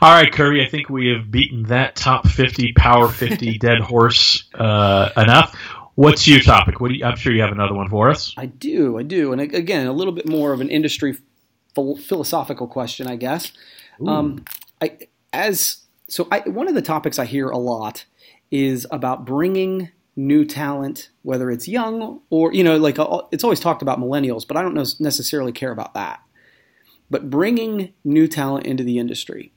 All 0.00 0.12
right, 0.12 0.30
Kirby, 0.32 0.62
I 0.62 0.68
think 0.68 0.88
we 0.88 1.08
have 1.08 1.30
beaten 1.30 1.64
that 1.64 1.96
top 1.96 2.28
50 2.28 2.72
Power 2.72 3.08
50 3.08 3.58
dead 3.58 3.80
horse 3.80 4.44
uh, 4.54 5.10
enough. 5.16 5.54
What's 5.94 6.28
your 6.28 6.40
topic? 6.40 6.80
What 6.80 6.90
you, 6.90 7.04
I'm 7.04 7.16
sure 7.16 7.32
you 7.32 7.40
have 7.40 7.52
another 7.52 7.74
one 7.74 7.88
for 7.88 8.10
us. 8.10 8.34
I 8.36 8.46
do, 8.46 8.98
I 8.98 9.02
do, 9.02 9.32
and 9.32 9.40
again, 9.40 9.86
a 9.86 9.92
little 9.92 10.12
bit 10.12 10.28
more 10.28 10.52
of 10.52 10.60
an 10.60 10.68
industry 10.68 11.16
philosophical 11.74 12.66
question, 12.66 13.06
I 13.06 13.16
guess. 13.16 13.52
Um, 14.06 14.44
I, 14.80 14.98
as 15.32 15.78
so, 16.08 16.28
I, 16.30 16.40
one 16.40 16.68
of 16.68 16.74
the 16.74 16.82
topics 16.82 17.18
I 17.18 17.24
hear 17.24 17.48
a 17.48 17.58
lot 17.58 18.04
is 18.50 18.86
about 18.90 19.24
bringing 19.24 19.90
new 20.14 20.44
talent, 20.44 21.10
whether 21.22 21.50
it's 21.50 21.68
young 21.68 22.20
or 22.30 22.52
you 22.52 22.64
know, 22.64 22.76
like 22.76 22.98
uh, 22.98 23.22
it's 23.32 23.44
always 23.44 23.60
talked 23.60 23.82
about 23.82 23.98
millennials, 23.98 24.46
but 24.46 24.56
I 24.56 24.62
don't 24.62 24.74
necessarily 25.00 25.52
care 25.52 25.70
about 25.70 25.94
that. 25.94 26.20
But 27.10 27.30
bringing 27.30 27.92
new 28.04 28.26
talent 28.26 28.66
into 28.66 28.82
the 28.82 28.98
industry. 28.98 29.52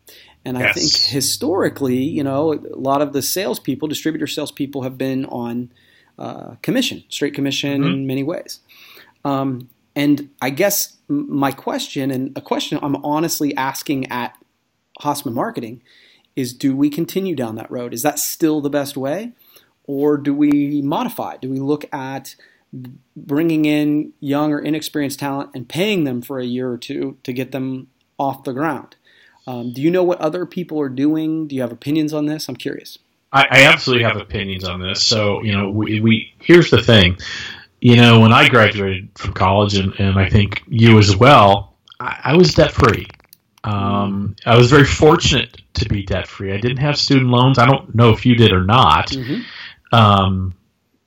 And 0.45 0.57
I 0.57 0.61
Yes. 0.61 0.75
think 0.75 1.13
historically, 1.13 2.01
you 2.03 2.23
know, 2.23 2.53
a 2.53 2.77
lot 2.77 3.01
of 3.01 3.13
the 3.13 3.21
salespeople, 3.21 3.87
distributor 3.87 4.27
salespeople, 4.27 4.83
have 4.83 4.97
been 4.97 5.25
on 5.25 5.71
uh, 6.17 6.55
commission, 6.61 7.03
straight 7.09 7.33
commission 7.33 7.83
in 7.83 8.07
many 8.07 8.23
ways. 8.23 8.59
Um, 9.23 9.69
and 9.95 10.29
I 10.41 10.49
guess 10.49 10.97
my 11.07 11.51
question, 11.51 12.11
and 12.11 12.37
a 12.37 12.41
question 12.41 12.79
I'm 12.81 12.97
honestly 12.97 13.55
asking 13.55 14.11
at 14.11 14.35
Hasseman 15.01 15.33
Marketing, 15.33 15.81
is 16.35 16.53
do 16.53 16.75
we 16.75 16.89
continue 16.89 17.35
down 17.35 17.55
that 17.55 17.69
road? 17.71 17.93
Is 17.93 18.01
that 18.03 18.19
still 18.19 18.61
the 18.61 18.69
best 18.69 18.95
way? 18.95 19.31
Or 19.85 20.17
do 20.17 20.33
we 20.33 20.81
modify? 20.81 21.37
Do 21.37 21.49
we 21.49 21.59
look 21.59 21.85
at 21.93 22.35
bringing 23.15 23.65
in 23.65 24.13
young 24.19 24.53
or 24.53 24.59
inexperienced 24.59 25.19
talent 25.19 25.51
and 25.53 25.67
paying 25.67 26.03
them 26.03 26.21
for 26.21 26.39
a 26.39 26.45
year 26.45 26.69
or 26.69 26.77
two 26.77 27.17
to 27.23 27.33
get 27.33 27.51
them 27.51 27.87
off 28.17 28.43
the 28.43 28.53
ground? 28.53 28.95
Um, 29.47 29.73
do 29.73 29.81
you 29.81 29.89
know 29.89 30.03
what 30.03 30.21
other 30.21 30.45
people 30.45 30.79
are 30.79 30.89
doing? 30.89 31.47
Do 31.47 31.55
you 31.55 31.61
have 31.61 31.71
opinions 31.71 32.13
on 32.13 32.25
this? 32.27 32.47
I'm 32.47 32.55
curious. 32.55 32.99
I, 33.31 33.47
I 33.49 33.63
absolutely 33.65 34.05
have 34.05 34.17
opinions 34.17 34.63
on 34.63 34.81
this. 34.81 35.03
So, 35.03 35.41
you 35.43 35.55
know, 35.55 35.69
we, 35.69 35.99
we 35.99 36.33
here's 36.39 36.69
the 36.69 36.81
thing. 36.81 37.17
You 37.81 37.95
know, 37.95 38.19
when 38.19 38.33
I 38.33 38.49
graduated 38.49 39.09
from 39.15 39.33
college, 39.33 39.77
and, 39.77 39.93
and 39.99 40.19
I 40.19 40.29
think 40.29 40.63
you 40.67 40.97
as 40.99 41.15
well, 41.15 41.75
I, 41.99 42.19
I 42.25 42.37
was 42.37 42.53
debt 42.53 42.73
free. 42.73 43.07
Um, 43.63 44.35
I 44.45 44.57
was 44.57 44.69
very 44.69 44.85
fortunate 44.85 45.61
to 45.75 45.87
be 45.87 46.03
debt 46.03 46.27
free. 46.27 46.53
I 46.53 46.57
didn't 46.57 46.77
have 46.77 46.97
student 46.97 47.29
loans. 47.29 47.57
I 47.57 47.65
don't 47.65 47.93
know 47.95 48.11
if 48.11 48.25
you 48.25 48.35
did 48.35 48.51
or 48.51 48.63
not. 48.63 49.09
Mhm. 49.09 49.43
Um, 49.91 50.53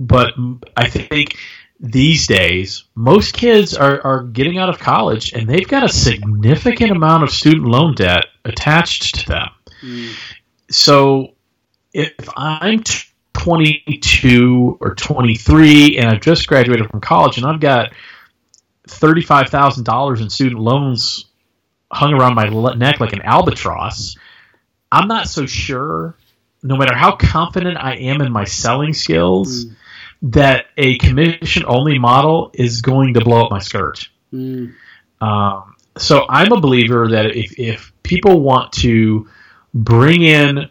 but 0.06 0.34
I 0.76 0.88
think 0.88 1.36
these 1.78 2.26
days, 2.26 2.84
most 2.94 3.34
kids 3.34 3.74
are, 3.74 4.00
are 4.04 4.22
getting 4.24 4.58
out 4.58 4.68
of 4.68 4.78
college 4.78 5.32
and 5.32 5.48
they've 5.48 5.66
got 5.66 5.84
a 5.84 5.88
significant 5.88 6.90
amount 6.90 7.22
of 7.22 7.30
student 7.30 7.66
loan 7.66 7.94
debt 7.94 8.26
attached 8.44 9.20
to 9.20 9.28
them. 9.28 9.48
Mm. 9.82 10.12
So 10.70 11.34
if 11.92 12.12
I'm 12.36 12.82
22 13.32 14.78
or 14.80 14.94
23 14.94 15.98
and 15.98 16.08
I've 16.08 16.20
just 16.20 16.46
graduated 16.46 16.90
from 16.90 17.00
college 17.00 17.38
and 17.38 17.46
I've 17.46 17.60
got 17.60 17.92
$35,000 18.88 20.20
in 20.20 20.30
student 20.30 20.60
loans 20.60 21.26
hung 21.90 22.14
around 22.14 22.34
my 22.34 22.48
neck 22.74 23.00
like 23.00 23.12
an 23.12 23.22
albatross, 23.22 24.16
I'm 24.90 25.08
not 25.08 25.28
so 25.28 25.46
sure, 25.46 26.16
no 26.62 26.76
matter 26.76 26.94
how 26.94 27.16
confident 27.16 27.76
I 27.76 27.96
am 27.96 28.20
in 28.20 28.32
my 28.32 28.44
selling 28.44 28.94
skills, 28.94 29.66
Mm. 29.66 29.76
That 30.22 30.66
a 30.76 30.98
commission 30.98 31.64
only 31.66 31.98
model 31.98 32.50
is 32.54 32.80
going 32.80 33.14
to 33.14 33.20
blow 33.20 33.44
up 33.44 33.50
my 33.50 33.58
skirt. 33.58 34.08
Mm. 34.32 34.74
Um, 35.20 35.74
so 35.98 36.24
I'm 36.28 36.52
a 36.52 36.60
believer 36.60 37.08
that 37.08 37.36
if, 37.36 37.58
if 37.58 37.92
people 38.02 38.40
want 38.40 38.72
to 38.74 39.28
bring 39.74 40.22
in 40.22 40.68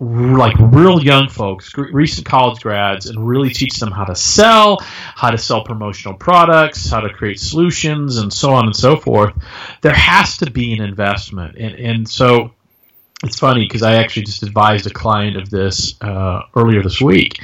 like 0.00 0.54
real 0.58 1.02
young 1.02 1.28
folks, 1.28 1.72
recent 1.76 2.26
college 2.26 2.60
grads, 2.60 3.06
and 3.06 3.26
really 3.26 3.50
teach 3.50 3.78
them 3.78 3.90
how 3.90 4.04
to 4.04 4.14
sell, 4.14 4.78
how 4.80 5.30
to 5.30 5.38
sell 5.38 5.64
promotional 5.64 6.14
products, 6.14 6.90
how 6.90 7.00
to 7.00 7.08
create 7.08 7.38
solutions, 7.40 8.18
and 8.18 8.32
so 8.32 8.52
on 8.52 8.66
and 8.66 8.76
so 8.76 8.96
forth, 8.96 9.34
there 9.82 9.94
has 9.94 10.36
to 10.38 10.50
be 10.50 10.72
an 10.72 10.82
investment. 10.82 11.56
And, 11.56 11.74
and 11.76 12.08
so 12.08 12.50
it's 13.22 13.38
funny 13.38 13.64
because 13.64 13.82
I 13.82 13.94
actually 13.94 14.24
just 14.24 14.42
advised 14.42 14.86
a 14.86 14.90
client 14.90 15.36
of 15.36 15.48
this 15.48 15.94
uh, 16.02 16.42
earlier 16.56 16.82
this 16.82 17.00
week. 17.00 17.40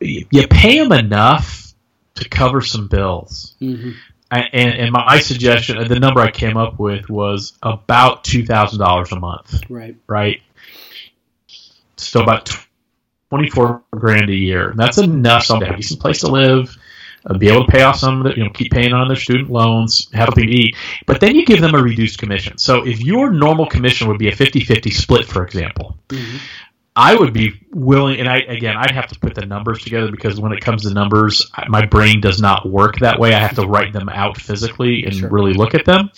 You 0.00 0.46
pay 0.48 0.78
them 0.78 0.92
enough 0.92 1.72
to 2.16 2.28
cover 2.28 2.60
some 2.60 2.88
bills. 2.88 3.54
Mhm. 3.60 3.94
I- 4.30 4.48
and, 4.52 4.74
and 4.74 4.92
my 4.92 5.20
suggestion, 5.20 5.86
the 5.88 5.98
number 5.98 6.20
I 6.20 6.30
came 6.30 6.56
up 6.56 6.78
with 6.78 7.08
was 7.08 7.54
about 7.62 8.24
two 8.24 8.44
thousand 8.44 8.78
dollars 8.78 9.10
a 9.12 9.18
month, 9.18 9.60
Right. 9.70 9.96
right? 10.06 10.42
So 11.96 12.22
about 12.22 12.50
twenty 13.30 13.48
four 13.50 13.82
grand 13.92 14.30
a 14.30 14.34
year. 14.34 14.70
And 14.70 14.78
that's 14.78 14.98
enough. 14.98 15.44
So 15.44 15.58
to 15.58 15.66
have 15.66 15.74
a 15.74 15.78
decent 15.78 16.00
place 16.00 16.20
to 16.20 16.28
live, 16.28 16.76
uh, 17.26 17.36
be 17.38 17.48
able 17.48 17.64
to 17.66 17.72
pay 17.72 17.82
off 17.82 17.96
some 17.96 18.18
of 18.18 18.24
the, 18.32 18.38
you 18.38 18.44
know, 18.44 18.50
keep 18.50 18.70
paying 18.70 18.92
on 18.92 19.08
their 19.08 19.16
student 19.16 19.50
loans, 19.50 20.08
have 20.12 20.26
something 20.26 20.46
to 20.46 20.52
eat. 20.52 20.76
But 21.06 21.20
then 21.20 21.34
you 21.34 21.44
give 21.44 21.60
them 21.60 21.74
a 21.74 21.82
reduced 21.82 22.18
commission. 22.18 22.58
So 22.58 22.86
if 22.86 23.00
your 23.00 23.30
normal 23.30 23.66
commission 23.66 24.08
would 24.08 24.18
be 24.18 24.28
a 24.28 24.32
50-50 24.36 24.90
split, 24.92 25.24
for 25.26 25.42
example, 25.44 25.96
Mhm. 26.08 26.38
I 27.00 27.14
would 27.14 27.32
be 27.32 27.52
willing, 27.70 28.18
and 28.18 28.28
I 28.28 28.38
again, 28.38 28.76
I'd 28.76 28.90
have 28.90 29.06
to 29.08 29.18
put 29.20 29.36
the 29.36 29.46
numbers 29.46 29.82
together 29.84 30.10
because 30.10 30.40
when 30.40 30.50
it 30.52 30.60
comes 30.60 30.82
to 30.82 30.92
numbers, 30.92 31.48
my 31.68 31.86
brain 31.86 32.20
does 32.20 32.40
not 32.40 32.68
work 32.68 32.98
that 32.98 33.20
way. 33.20 33.32
I 33.34 33.38
have 33.38 33.54
to 33.54 33.66
write 33.68 33.92
them 33.92 34.08
out 34.08 34.36
physically 34.36 35.04
and 35.04 35.14
Sure. 35.14 35.28
really 35.30 35.54
look 35.54 35.74
at 35.74 35.84
them. 35.84 36.10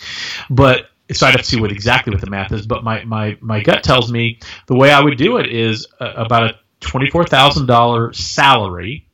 But 0.49 0.87
so 1.11 1.27
I'd 1.27 1.31
have 1.31 1.41
to 1.41 1.45
see 1.47 1.61
what 1.61 1.71
exactly 1.71 2.11
what 2.11 2.21
the 2.21 2.29
math 2.31 2.51
is. 2.51 2.65
But 2.65 2.83
my 2.83 3.03
my 3.03 3.37
my 3.41 3.61
gut 3.61 3.83
tells 3.83 4.11
me 4.11 4.39
the 4.65 4.75
way 4.75 4.91
I 4.91 4.99
would 5.01 5.17
do 5.17 5.37
it 5.37 5.47
is 5.53 5.85
uh, 5.99 6.13
about 6.15 6.43
a 6.43 6.55
twenty 6.79 7.11
four 7.11 7.25
thousand 7.25 7.67
dollar 7.67 8.11
salary, 8.13 9.07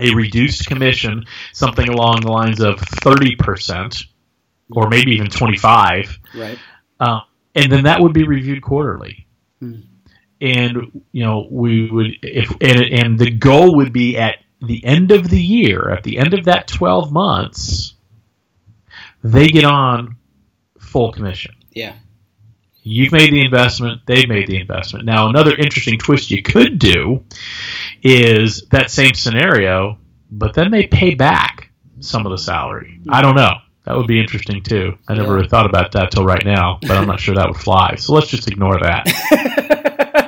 a 0.00 0.14
reduced 0.14 0.66
commission, 0.66 1.26
something 1.52 1.88
along 1.90 2.22
the 2.22 2.32
lines 2.32 2.60
of 2.60 2.80
thirty 2.80 3.36
percent, 3.36 4.04
or 4.70 4.88
maybe 4.88 5.10
even 5.12 5.28
twenty 5.28 5.58
five 5.58 6.18
Right. 6.34 6.58
uh, 7.00 7.20
and 7.54 7.70
then 7.70 7.84
that 7.84 8.00
would 8.00 8.14
be 8.14 8.24
reviewed 8.24 8.62
quarterly. 8.62 9.26
Hmm. 9.60 9.80
And 10.40 11.02
you 11.12 11.24
know, 11.24 11.46
we 11.50 11.90
would 11.90 12.08
if 12.22 12.50
and, 12.60 12.82
and 12.92 13.18
the 13.18 13.30
goal 13.30 13.76
would 13.76 13.92
be 13.92 14.16
at 14.18 14.36
the 14.60 14.84
end 14.84 15.10
of 15.12 15.28
the 15.30 15.40
year, 15.40 15.90
at 15.90 16.02
the 16.04 16.18
end 16.18 16.34
of 16.34 16.44
that 16.44 16.66
twelve 16.68 17.10
months, 17.12 17.94
they 19.24 19.48
get 19.48 19.64
on 19.64 20.16
full 20.78 21.12
commission. 21.12 21.54
Yeah. 21.72 21.94
You've 22.82 23.12
made 23.12 23.32
the 23.32 23.40
investment, 23.44 24.02
they've 24.06 24.28
made 24.28 24.46
the 24.46 24.60
investment. 24.60 25.04
Now, 25.06 25.28
another 25.28 25.56
interesting 25.56 25.98
twist 25.98 26.30
you 26.30 26.40
could 26.42 26.78
do 26.78 27.24
is 28.02 28.62
that 28.70 28.90
same 28.92 29.14
scenario, 29.14 29.98
but 30.30 30.54
then 30.54 30.70
they 30.70 30.86
pay 30.86 31.14
back 31.16 31.70
some 31.98 32.24
of 32.26 32.30
the 32.30 32.38
salary. 32.38 33.00
I 33.08 33.22
don't 33.22 33.34
know. 33.34 33.54
That 33.86 33.96
would 33.96 34.06
be 34.06 34.20
interesting 34.20 34.62
too. 34.62 34.96
I 35.08 35.14
never 35.14 35.40
Yeah. 35.40 35.48
thought 35.48 35.66
about 35.66 35.92
that 35.92 36.12
till 36.12 36.24
right 36.24 36.44
now, 36.44 36.78
but 36.82 36.92
I'm 36.92 37.08
not 37.08 37.18
sure 37.18 37.34
that 37.34 37.48
would 37.48 37.56
fly. 37.56 37.96
So 37.96 38.14
let's 38.14 38.28
just 38.28 38.46
ignore 38.48 38.78
that. 38.80 39.04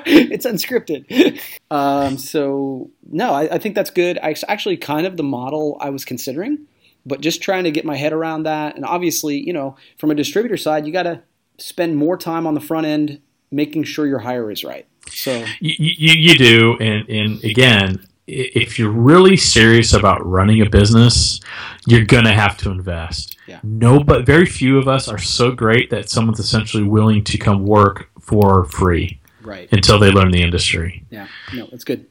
it's 0.30 0.46
unscripted. 0.46 1.40
Um, 1.70 2.16
so 2.16 2.90
no, 3.10 3.32
I, 3.32 3.54
I 3.54 3.58
think 3.58 3.74
that's 3.74 3.90
good. 3.90 4.18
I, 4.22 4.30
it's 4.30 4.44
actually 4.48 4.76
kind 4.76 5.06
of 5.06 5.16
the 5.16 5.22
model 5.22 5.76
I 5.80 5.90
was 5.90 6.04
considering, 6.04 6.66
but 7.04 7.20
just 7.20 7.42
trying 7.42 7.64
to 7.64 7.70
get 7.70 7.84
my 7.84 7.96
head 7.96 8.12
around 8.12 8.44
that. 8.44 8.76
And 8.76 8.84
obviously, 8.84 9.38
you 9.38 9.52
know, 9.52 9.76
from 9.98 10.10
a 10.10 10.14
distributor 10.14 10.56
side, 10.56 10.86
you 10.86 10.92
got 10.92 11.02
to 11.04 11.22
spend 11.58 11.96
more 11.96 12.16
time 12.16 12.46
on 12.46 12.54
the 12.54 12.60
front 12.60 12.86
end 12.86 13.20
making 13.50 13.84
sure 13.84 14.06
your 14.06 14.20
hire 14.20 14.50
is 14.50 14.64
right. 14.64 14.86
So 15.10 15.44
You, 15.60 15.74
you, 15.78 16.12
you 16.12 16.38
do, 16.38 16.76
and, 16.80 17.08
and 17.08 17.44
again, 17.44 18.06
if 18.26 18.78
you're 18.78 18.90
really 18.90 19.36
serious 19.36 19.94
about 19.94 20.24
running 20.24 20.60
a 20.60 20.68
business, 20.68 21.40
you're 21.86 22.04
gonna 22.04 22.34
have 22.34 22.58
to 22.58 22.70
invest. 22.70 23.36
Yeah. 23.46 23.60
No, 23.62 24.04
but 24.04 24.26
very 24.26 24.44
few 24.44 24.78
of 24.78 24.86
us 24.86 25.08
are 25.08 25.18
so 25.18 25.50
great 25.50 25.88
that 25.90 26.10
someone's 26.10 26.38
essentially 26.38 26.82
willing 26.82 27.24
to 27.24 27.38
come 27.38 27.64
work 27.64 28.10
for 28.20 28.66
free 28.66 29.18
right, 29.48 29.68
until 29.72 29.98
they 29.98 30.10
learn 30.10 30.30
the 30.30 30.42
industry. 30.42 31.04
yeah, 31.10 31.28
no, 31.54 31.66
that's 31.66 31.84
good. 31.84 32.06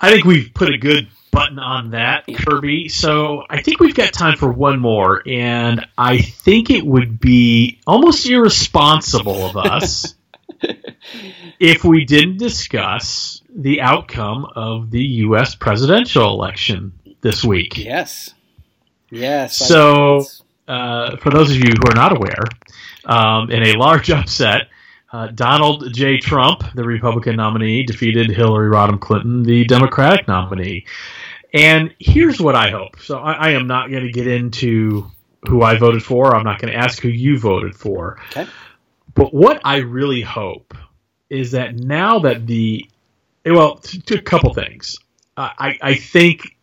I 0.00 0.10
think 0.10 0.24
we've 0.24 0.52
put 0.52 0.68
a 0.68 0.78
good 0.78 1.08
button 1.30 1.58
on 1.58 1.90
that, 1.92 2.24
Kirby. 2.26 2.88
So 2.88 3.44
I 3.48 3.62
think 3.62 3.80
we've 3.80 3.94
got 3.94 4.12
time 4.12 4.36
for 4.36 4.52
one 4.52 4.78
more, 4.78 5.22
and 5.26 5.86
I 5.96 6.18
think 6.18 6.70
it 6.70 6.84
would 6.84 7.18
be 7.18 7.80
almost 7.86 8.26
irresponsible 8.26 9.46
of 9.46 9.56
us 9.56 10.14
if 11.58 11.84
we 11.84 12.04
didn't 12.04 12.36
discuss 12.36 13.40
the 13.48 13.80
outcome 13.80 14.46
of 14.54 14.90
the 14.90 15.02
U.S. 15.02 15.54
presidential 15.54 16.30
election 16.30 16.92
this 17.22 17.42
week. 17.42 17.78
Yes, 17.78 18.34
yes. 19.10 19.56
So, 19.56 20.24
uh, 20.68 21.16
for 21.16 21.30
those 21.30 21.50
of 21.50 21.56
you 21.56 21.72
who 21.72 21.90
are 21.90 21.94
not 21.94 22.16
aware, 22.16 22.44
um, 23.04 23.50
in 23.50 23.62
a 23.62 23.74
large 23.78 24.10
upset, 24.18 24.68
uh, 25.12 25.26
Donald 25.28 25.92
J. 25.92 26.18
Trump, 26.18 26.62
the 26.74 26.84
Republican 26.84 27.36
nominee, 27.36 27.82
defeated 27.84 28.30
Hillary 28.30 28.70
Rodham 28.70 29.00
Clinton, 29.00 29.42
the 29.42 29.64
Democratic 29.64 30.26
nominee. 30.26 30.86
And 31.54 31.94
here's 31.98 32.40
what 32.40 32.54
I 32.54 32.70
hope. 32.70 32.98
So 33.00 33.18
I, 33.18 33.32
I 33.32 33.50
am 33.50 33.66
not 33.66 33.90
going 33.90 34.04
to 34.04 34.12
get 34.12 34.26
into 34.26 35.10
who 35.48 35.62
I 35.62 35.76
voted 35.76 36.02
for. 36.02 36.34
I'm 36.34 36.44
not 36.44 36.60
going 36.60 36.72
to 36.72 36.78
ask 36.78 37.00
who 37.02 37.08
you 37.08 37.38
voted 37.38 37.74
for. 37.74 38.18
Okay. 38.30 38.46
But 39.14 39.34
what 39.34 39.60
I 39.64 39.78
really 39.78 40.22
hope 40.22 40.74
is 41.28 41.50
that 41.52 41.74
now 41.76 42.20
that 42.20 42.46
the 42.46 42.88
well, 43.44 43.80
a 44.10 44.18
couple 44.18 44.54
things. 44.54 44.98
Uh, 45.36 45.50
I 45.58 45.78
I 45.82 45.94
think 45.94 46.56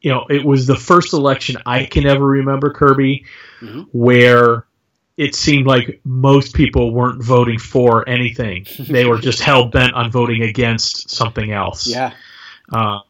you 0.00 0.10
know 0.10 0.26
it 0.28 0.44
was 0.44 0.66
the 0.66 0.76
first 0.76 1.12
election 1.12 1.56
I 1.64 1.84
can 1.84 2.06
ever 2.06 2.26
remember, 2.26 2.72
Kirby, 2.72 3.24
Mhm. 3.60 3.86
where 3.92 4.66
it 5.16 5.34
seemed 5.34 5.66
like 5.66 6.00
most 6.04 6.54
people 6.54 6.92
weren't 6.92 7.22
voting 7.22 7.58
for 7.58 8.08
anything. 8.08 8.66
they 8.78 9.04
were 9.04 9.18
just 9.18 9.40
hell 9.40 9.66
bent 9.66 9.94
on 9.94 10.10
voting 10.10 10.42
against 10.42 11.10
something 11.10 11.52
else. 11.52 11.86
yeah, 11.86 12.12
Um, 12.70 13.02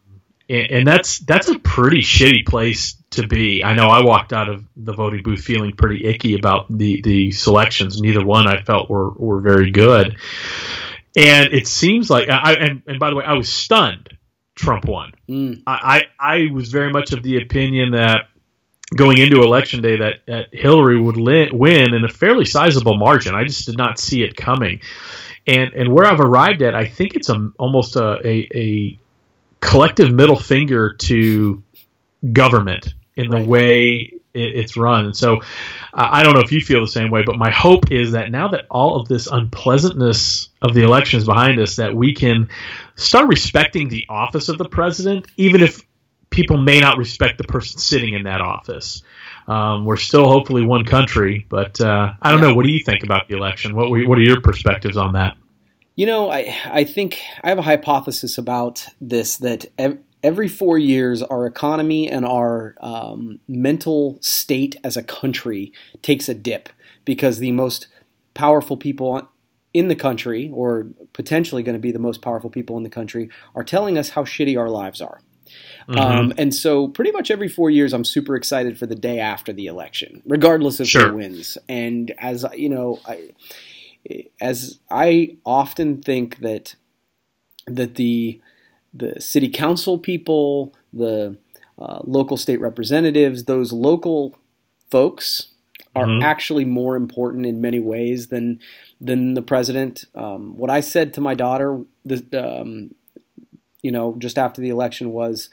and, 0.48 0.70
and 0.70 0.86
that's 0.86 1.18
that's 1.20 1.48
a 1.48 1.58
pretty 1.58 2.00
shitty 2.00 2.46
place 2.46 2.96
to 3.10 3.26
be. 3.26 3.64
I 3.64 3.74
know 3.74 3.88
I 3.88 4.04
walked 4.04 4.32
out 4.32 4.48
of 4.48 4.64
the 4.76 4.92
voting 4.92 5.22
booth 5.22 5.40
feeling 5.40 5.72
pretty 5.72 6.04
icky 6.04 6.34
about 6.34 6.66
the 6.70 7.00
the 7.02 7.32
selections. 7.32 8.00
Neither 8.00 8.24
one 8.24 8.46
I 8.46 8.62
felt 8.62 8.88
were 8.88 9.10
were 9.10 9.40
very 9.40 9.70
good. 9.70 10.16
And 11.16 11.52
it 11.54 11.66
seems 11.66 12.10
like 12.10 12.28
I 12.28 12.52
and, 12.54 12.82
and 12.86 13.00
by 13.00 13.10
the 13.10 13.16
way, 13.16 13.24
I 13.24 13.32
was 13.32 13.52
stunned 13.52 14.16
Trump 14.54 14.86
won. 14.86 15.12
Mm. 15.28 15.62
I, 15.66 16.06
I 16.20 16.34
I 16.34 16.52
was 16.52 16.70
very 16.70 16.92
much 16.92 17.12
of 17.12 17.22
the 17.22 17.38
opinion 17.38 17.92
that 17.92 18.28
going 18.94 19.18
into 19.18 19.42
election 19.42 19.82
day 19.82 19.96
that, 19.98 20.14
that 20.26 20.46
Hillary 20.52 21.00
would 21.00 21.16
li- 21.16 21.50
win 21.52 21.94
in 21.94 22.04
a 22.04 22.08
fairly 22.08 22.44
sizable 22.44 22.96
margin. 22.96 23.34
I 23.34 23.44
just 23.44 23.66
did 23.66 23.76
not 23.76 23.98
see 23.98 24.22
it 24.22 24.36
coming. 24.36 24.80
And 25.46 25.72
and 25.74 25.92
where 25.92 26.06
I've 26.06 26.20
arrived 26.20 26.62
at, 26.62 26.74
I 26.74 26.86
think 26.86 27.14
it's 27.14 27.28
a 27.28 27.52
almost 27.58 27.96
a, 27.96 28.18
a, 28.26 28.48
a 28.54 28.98
collective 29.60 30.12
middle 30.12 30.38
finger 30.38 30.94
to 30.94 31.62
government 32.32 32.94
in 33.16 33.30
the 33.30 33.38
right. 33.38 33.46
way 33.46 34.12
it's 34.36 34.76
run. 34.76 35.06
And 35.06 35.16
so 35.16 35.40
I 35.94 36.22
don't 36.22 36.34
know 36.34 36.40
if 36.40 36.52
you 36.52 36.60
feel 36.60 36.80
the 36.80 36.88
same 36.88 37.10
way, 37.10 37.22
but 37.24 37.38
my 37.38 37.50
hope 37.50 37.90
is 37.90 38.12
that 38.12 38.30
now 38.30 38.48
that 38.48 38.66
all 38.70 39.00
of 39.00 39.08
this 39.08 39.26
unpleasantness 39.26 40.50
of 40.60 40.74
the 40.74 40.82
election 40.82 41.18
is 41.18 41.24
behind 41.24 41.58
us, 41.58 41.76
that 41.76 41.94
we 41.94 42.14
can 42.14 42.50
start 42.96 43.28
respecting 43.28 43.88
the 43.88 44.04
office 44.08 44.48
of 44.48 44.58
the 44.58 44.68
president, 44.68 45.26
even 45.36 45.62
if 45.62 45.82
people 46.30 46.56
may 46.56 46.80
not 46.80 46.98
respect 46.98 47.38
the 47.38 47.44
person 47.44 47.78
sitting 47.78 48.14
in 48.14 48.24
that 48.24 48.40
office. 48.40 49.02
Um, 49.48 49.84
we're 49.84 49.96
still 49.96 50.28
hopefully 50.28 50.64
one 50.64 50.84
country, 50.84 51.46
but 51.48 51.80
uh, 51.80 52.12
I 52.20 52.30
don't 52.32 52.40
know. 52.40 52.54
What 52.54 52.64
do 52.64 52.72
you 52.72 52.82
think 52.84 53.02
about 53.04 53.28
the 53.28 53.36
election? 53.36 53.74
What 53.74 53.90
what 53.90 54.18
are 54.18 54.22
your 54.22 54.40
perspectives 54.40 54.96
on 54.96 55.12
that? 55.12 55.36
You 55.94 56.06
know, 56.06 56.30
I 56.30 56.54
I 56.66 56.84
think 56.84 57.20
I 57.42 57.48
have 57.48 57.58
a 57.58 57.62
hypothesis 57.62 58.38
about 58.38 58.86
this 59.00 59.36
that 59.38 59.66
ev- 59.78 59.98
every 60.22 60.48
four 60.48 60.76
years 60.76 61.22
our 61.22 61.46
economy 61.46 62.10
and 62.10 62.26
our 62.26 62.74
um, 62.80 63.38
mental 63.46 64.18
state 64.20 64.76
as 64.82 64.96
a 64.96 65.02
country 65.02 65.72
takes 66.02 66.28
a 66.28 66.34
dip 66.34 66.68
because 67.04 67.38
the 67.38 67.52
most 67.52 67.86
powerful 68.34 68.76
people 68.76 69.28
in 69.72 69.88
the 69.88 69.94
country, 69.94 70.50
or 70.52 70.86
potentially 71.12 71.62
going 71.62 71.74
to 71.74 71.80
be 71.80 71.92
the 71.92 71.98
most 71.98 72.22
powerful 72.22 72.48
people 72.48 72.76
in 72.78 72.82
the 72.82 72.88
country, 72.88 73.28
are 73.54 73.62
telling 73.62 73.98
us 73.98 74.10
how 74.10 74.24
shitty 74.24 74.58
our 74.58 74.70
lives 74.70 75.00
are. 75.02 75.20
Mm-hmm. 75.88 75.98
Um, 75.98 76.32
and 76.36 76.54
so, 76.54 76.88
pretty 76.88 77.12
much 77.12 77.30
every 77.30 77.48
four 77.48 77.70
years, 77.70 77.92
I'm 77.92 78.04
super 78.04 78.34
excited 78.34 78.78
for 78.78 78.86
the 78.86 78.94
day 78.94 79.20
after 79.20 79.52
the 79.52 79.66
election, 79.66 80.22
regardless 80.26 80.80
of 80.80 80.88
sure. 80.88 81.10
who 81.10 81.16
wins. 81.16 81.58
And 81.68 82.12
as 82.18 82.44
you 82.54 82.68
know, 82.68 82.98
I, 83.06 83.30
as 84.40 84.78
I 84.90 85.36
often 85.44 86.02
think 86.02 86.38
that 86.38 86.74
that 87.66 87.94
the 87.94 88.40
the 88.92 89.20
city 89.20 89.48
council 89.48 89.98
people, 89.98 90.74
the 90.92 91.36
uh, 91.78 92.00
local 92.04 92.36
state 92.36 92.60
representatives, 92.60 93.44
those 93.44 93.72
local 93.72 94.36
folks 94.90 95.48
are 95.94 96.06
mm-hmm. 96.06 96.22
actually 96.22 96.64
more 96.64 96.96
important 96.96 97.46
in 97.46 97.60
many 97.60 97.80
ways 97.80 98.28
than 98.28 98.60
than 99.00 99.34
the 99.34 99.42
president. 99.42 100.04
Um, 100.14 100.56
what 100.56 100.70
I 100.70 100.80
said 100.80 101.14
to 101.14 101.20
my 101.20 101.34
daughter, 101.34 101.82
the, 102.04 102.60
um, 102.60 102.94
you 103.82 103.90
know, 103.90 104.14
just 104.18 104.38
after 104.38 104.60
the 104.60 104.70
election 104.70 105.12
was, 105.12 105.50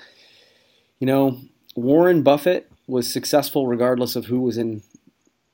you 1.04 1.08
know, 1.08 1.38
Warren 1.76 2.24
Buffett 2.24 2.72
was 2.88 3.12
successful 3.12 3.68
regardless 3.68 4.16
of 4.16 4.28
who 4.28 4.40
was 4.40 4.58
in 4.58 4.82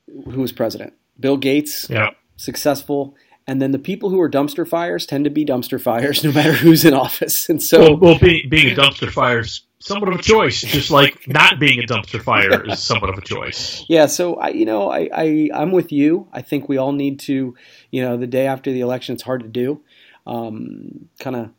who 0.06 0.42
was 0.42 0.52
president. 0.52 0.92
Bill 1.18 1.36
Gates, 1.36 1.90
yeah. 1.90 2.10
successful. 2.36 3.16
And 3.48 3.60
then 3.60 3.72
the 3.72 3.80
people 3.80 4.10
who 4.10 4.20
are 4.20 4.30
dumpster 4.30 4.64
fires 4.66 5.06
tend 5.06 5.24
to 5.24 5.30
be 5.30 5.44
dumpster 5.44 5.80
fires 5.80 6.22
no 6.24 6.30
matter 6.30 6.52
who's 6.52 6.84
in 6.84 6.94
office. 6.94 7.48
And 7.48 7.60
so, 7.60 7.80
well, 7.80 7.96
well 7.96 8.18
being, 8.20 8.48
being 8.48 8.70
a 8.72 8.80
dumpster 8.80 9.10
fire 9.10 9.40
is 9.40 9.62
somewhat 9.80 10.12
of 10.12 10.20
a 10.20 10.22
choice, 10.22 10.60
just 10.60 10.92
like 10.92 11.26
not 11.26 11.58
being 11.58 11.80
a 11.80 11.82
dumpster 11.82 12.22
fire 12.22 12.64
is 12.70 12.80
somewhat 12.80 13.10
of 13.10 13.18
a 13.18 13.22
choice. 13.22 13.84
Yeah. 13.88 14.06
So 14.06 14.36
I, 14.36 14.50
you 14.50 14.66
know, 14.66 14.88
I, 14.88 15.08
I 15.12 15.50
I'm 15.52 15.72
with 15.72 15.90
you. 15.90 16.28
I 16.32 16.42
think 16.42 16.68
we 16.68 16.76
all 16.76 16.92
need 16.92 17.18
to, 17.20 17.56
you 17.90 18.02
know, 18.02 18.16
the 18.16 18.28
day 18.28 18.46
after 18.46 18.70
the 18.70 18.82
election, 18.82 19.14
it's 19.14 19.24
hard 19.24 19.42
to 19.42 19.48
do. 19.48 19.82
Um, 20.28 21.08
kind 21.18 21.34
of 21.34 21.50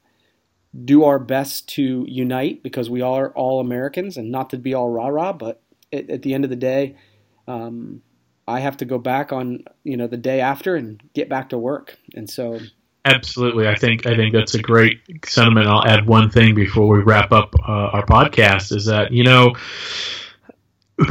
do 0.85 1.03
our 1.03 1.19
best 1.19 1.67
to 1.69 2.05
unite 2.07 2.63
because 2.63 2.89
we 2.89 3.01
are 3.01 3.31
all 3.31 3.59
Americans 3.59 4.17
and 4.17 4.31
not 4.31 4.51
to 4.51 4.57
be 4.57 4.73
all 4.73 4.89
rah 4.89 5.07
rah, 5.07 5.33
but 5.33 5.61
at, 5.91 6.21
the 6.21 6.33
end 6.33 6.43
of 6.43 6.49
the 6.49 6.55
day, 6.55 6.95
um, 7.47 8.01
I 8.47 8.61
have 8.61 8.77
to 8.77 8.85
go 8.85 8.97
back 8.97 9.33
on 9.33 9.63
you 9.83 9.97
know 9.97 10.07
the 10.07 10.17
day 10.17 10.39
after 10.41 10.75
and 10.75 11.01
get 11.13 11.29
back 11.29 11.49
to 11.49 11.57
work, 11.57 11.97
and 12.15 12.29
so. 12.29 12.59
Absolutely, 13.03 13.67
I 13.67 13.73
think 13.73 14.05
I 14.05 14.15
think 14.15 14.31
that's 14.31 14.53
a 14.53 14.61
great 14.61 14.99
sentiment. 15.25 15.67
I'll 15.67 15.83
add 15.83 16.05
one 16.05 16.29
thing 16.29 16.53
before 16.53 16.87
we 16.87 17.01
wrap 17.01 17.31
up 17.31 17.55
uh, 17.67 17.71
our 17.71 18.05
podcast: 18.05 18.71
is 18.75 18.85
that 18.85 19.11
you 19.11 19.23
know 19.23 19.55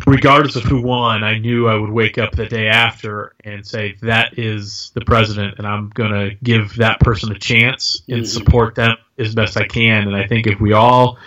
regardless 0.07 0.57
of 0.57 0.63
who 0.65 0.83
won, 0.83 1.25
I 1.25 1.39
knew 1.39 1.69
I 1.69 1.75
would 1.75 1.91
wake 1.91 2.19
up 2.19 2.33
the 2.33 2.47
day 2.47 2.69
after 2.69 3.35
and 3.45 3.67
say 3.67 3.97
that 4.03 4.39
is 4.39 4.91
the 4.95 5.01
president, 5.03 5.59
and 5.59 5.67
I'm 5.67 5.91
going 5.91 6.13
to 6.13 6.37
give 6.43 6.77
that 6.77 7.01
person 7.01 7.33
a 7.33 7.39
chance 7.39 8.03
and 8.09 8.19
mm-hmm. 8.19 8.25
support 8.27 8.75
them 8.75 8.97
as 9.19 9.35
best 9.35 9.57
I 9.57 9.67
can. 9.67 10.07
And 10.07 10.17
I 10.17 10.27
think 10.27 10.47
if 10.47 10.61
we 10.61 10.73
all 10.73 11.19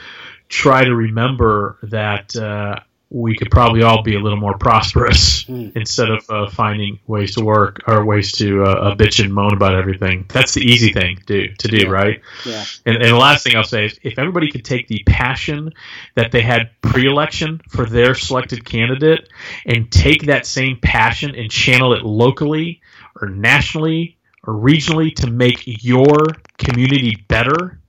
try 0.50 0.84
to 0.84 0.96
remember 0.96 1.78
that 1.84 2.36
uh, 2.36 2.80
we 3.14 3.36
could 3.36 3.52
probably 3.52 3.84
all 3.84 4.02
be 4.02 4.16
a 4.16 4.20
little 4.20 4.40
more 4.40 4.58
prosperous 4.58 5.44
mm. 5.44 5.72
instead 5.76 6.10
of 6.10 6.26
uh, 6.30 6.50
finding 6.50 7.00
ways 7.06 7.36
to 7.36 7.46
work 7.46 7.84
or 7.88 8.04
ways 8.04 8.32
to 8.32 8.64
uh, 8.64 8.70
uh, 8.70 8.96
bitch 8.96 9.24
and 9.24 9.32
moan 9.32 9.54
about 9.54 9.76
everything. 9.76 10.26
That's 10.30 10.56
the 10.56 10.62
easy 10.62 10.92
thing 10.92 11.18
to 11.18 11.24
do, 11.24 11.54
to 11.54 11.68
do 11.68 11.78
yeah. 11.78 11.90
right? 11.90 12.22
Yeah. 12.44 12.66
And, 12.88 12.96
and 12.96 13.06
the 13.06 13.16
last 13.16 13.44
thing 13.44 13.56
I'll 13.56 13.64
say 13.64 13.86
is 13.86 14.00
if 14.02 14.18
everybody 14.18 14.50
could 14.50 14.66
take 14.66 14.88
the 14.88 15.04
passion 15.06 15.72
that 16.16 16.32
they 16.32 16.42
had 16.42 16.72
pre-election 16.82 17.62
for 17.70 17.86
their 17.86 18.16
selected 18.16 18.66
candidate 18.66 19.30
and 19.68 19.92
take 19.92 20.24
that 20.24 20.48
same 20.48 20.80
passion 20.82 21.36
and 21.36 21.52
channel 21.52 21.94
it 21.94 22.04
locally 22.04 22.82
or 23.22 23.30
nationally 23.30 24.18
or 24.46 24.56
regionally 24.56 25.16
to 25.18 25.30
make 25.30 25.62
your 25.66 26.18
community 26.58 27.24
better, 27.28 27.80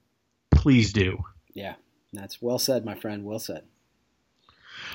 please 0.50 0.92
do. 0.92 1.24
Yeah, 1.54 1.76
that's 2.12 2.42
well 2.42 2.58
said, 2.58 2.84
my 2.84 2.94
friend. 2.94 3.24
Well 3.24 3.38
said. 3.38 3.64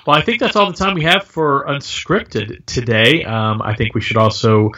Well, 0.05 0.17
I 0.17 0.21
think 0.21 0.39
that's 0.39 0.55
all 0.55 0.67
the 0.67 0.77
time 0.77 0.95
we 0.95 1.03
have 1.03 1.25
for 1.25 1.65
Unscripted 1.67 2.65
today. 2.65 3.23
Um, 3.23 3.61
I 3.61 3.75
think 3.75 3.95
we 3.95 4.01
should 4.01 4.17
also 4.17 4.71